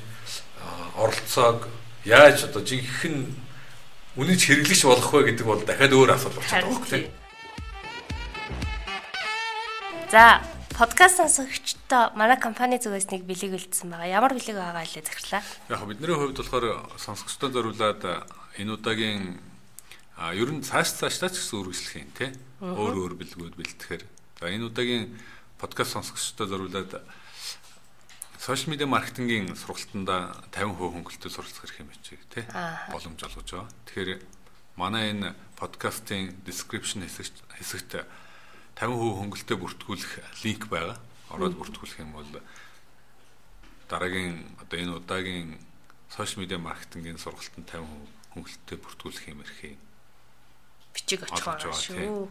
[0.96, 1.68] оролцоог
[2.04, 3.28] яаж одоо жинхэнэ
[4.16, 7.12] үнэж хэрэглэгч болох вэ гэдэг бол дахиад өөр асуудал болчиход байгаа юм тийм.
[10.10, 10.40] За
[10.78, 14.14] подкаст сонсогчдоо манай компани зүгээс нэг бэлэг үлдсэн байгаа.
[14.14, 15.42] Ямар бэлэг байгаа лээ захирлаа.
[15.74, 18.02] Яг бидний хувьд болохоор сонсогчдоо зориулаад
[18.62, 19.42] энэ удаагийн
[20.38, 22.30] ер нь цааш цаашдаа ч гэсэн үргэлжлэх юм тий.
[22.62, 24.04] Өөр өөр бэлгүүд бэлтгэхээр.
[24.38, 25.18] За энэ удаагийн
[25.58, 27.02] подкаст сонсогчдоо зориулаад
[28.38, 32.46] сошиал медиа маркетингийн сургалтанда 50% хөнгөлөлтөд суралцах хэрэг юм чи тий.
[32.94, 33.66] Боломж олгож байгаа.
[33.82, 34.10] Тэгэхээр
[34.78, 38.06] манай энэ подкастын description хэсэгт
[38.78, 40.12] 50% хөнгөлөлтөд бүртгүүлэх
[40.46, 40.96] линк байгаа.
[41.34, 42.30] Ороод бүртгүүлэх юм бол
[43.90, 45.58] дараагийн одоо энэ удаагийн
[46.08, 47.84] сошиал медиа маркетингийн сургалтанд 50%
[48.32, 49.76] хөнгөлөлтөд бүртгүүлэх юм эрхээ
[50.98, 52.28] бичиг очих байгаа шүү.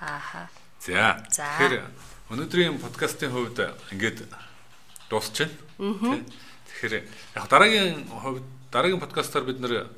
[0.00, 0.48] Ааха.
[0.80, 1.20] За.
[1.28, 1.84] Тэгэхээр
[2.30, 3.58] өнөөдрийн подкастын хувьд
[3.92, 4.28] ингээд
[5.08, 6.24] дуусчихна.
[6.68, 6.94] Тэгэхээр
[7.36, 9.88] яг дараагийн хувьд дараагийн подкастаар бид нэр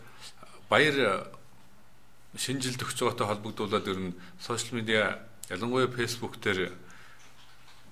[0.70, 1.28] баяр
[2.34, 5.22] өгч байгаатай холбогдуулаад ер нь сошиал медиа
[5.52, 6.72] Ялангуяа Facebook дээр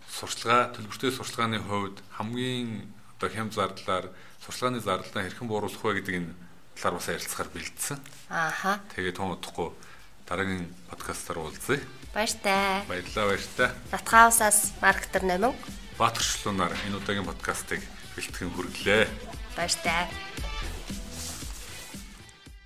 [0.08, 2.88] сурчлагаа төлбөртэй сурчлагын хувьд хамгийн
[3.20, 4.08] одоо хямд зардлаар
[4.40, 6.32] сурчлагын зардлаа хэрхэн бууруулах вэ гэдэг энэ
[6.80, 7.98] талаар бас ярилцахаар бэлдсэн.
[8.32, 8.80] Ааха.
[8.96, 9.76] Тэгээд тун удахгүй
[10.24, 11.84] дараагийн подкастаар уулзъя.
[12.16, 12.88] Баяртай.
[12.88, 13.68] Баярлалаа баяртай.
[13.92, 15.52] Батгаусаас маркетер Номон
[16.00, 17.84] Баатарчлуунаар энэ удаагийн подкастыг
[18.16, 19.04] бэлтгэн хүргэлээ.
[19.52, 20.08] Баяртай.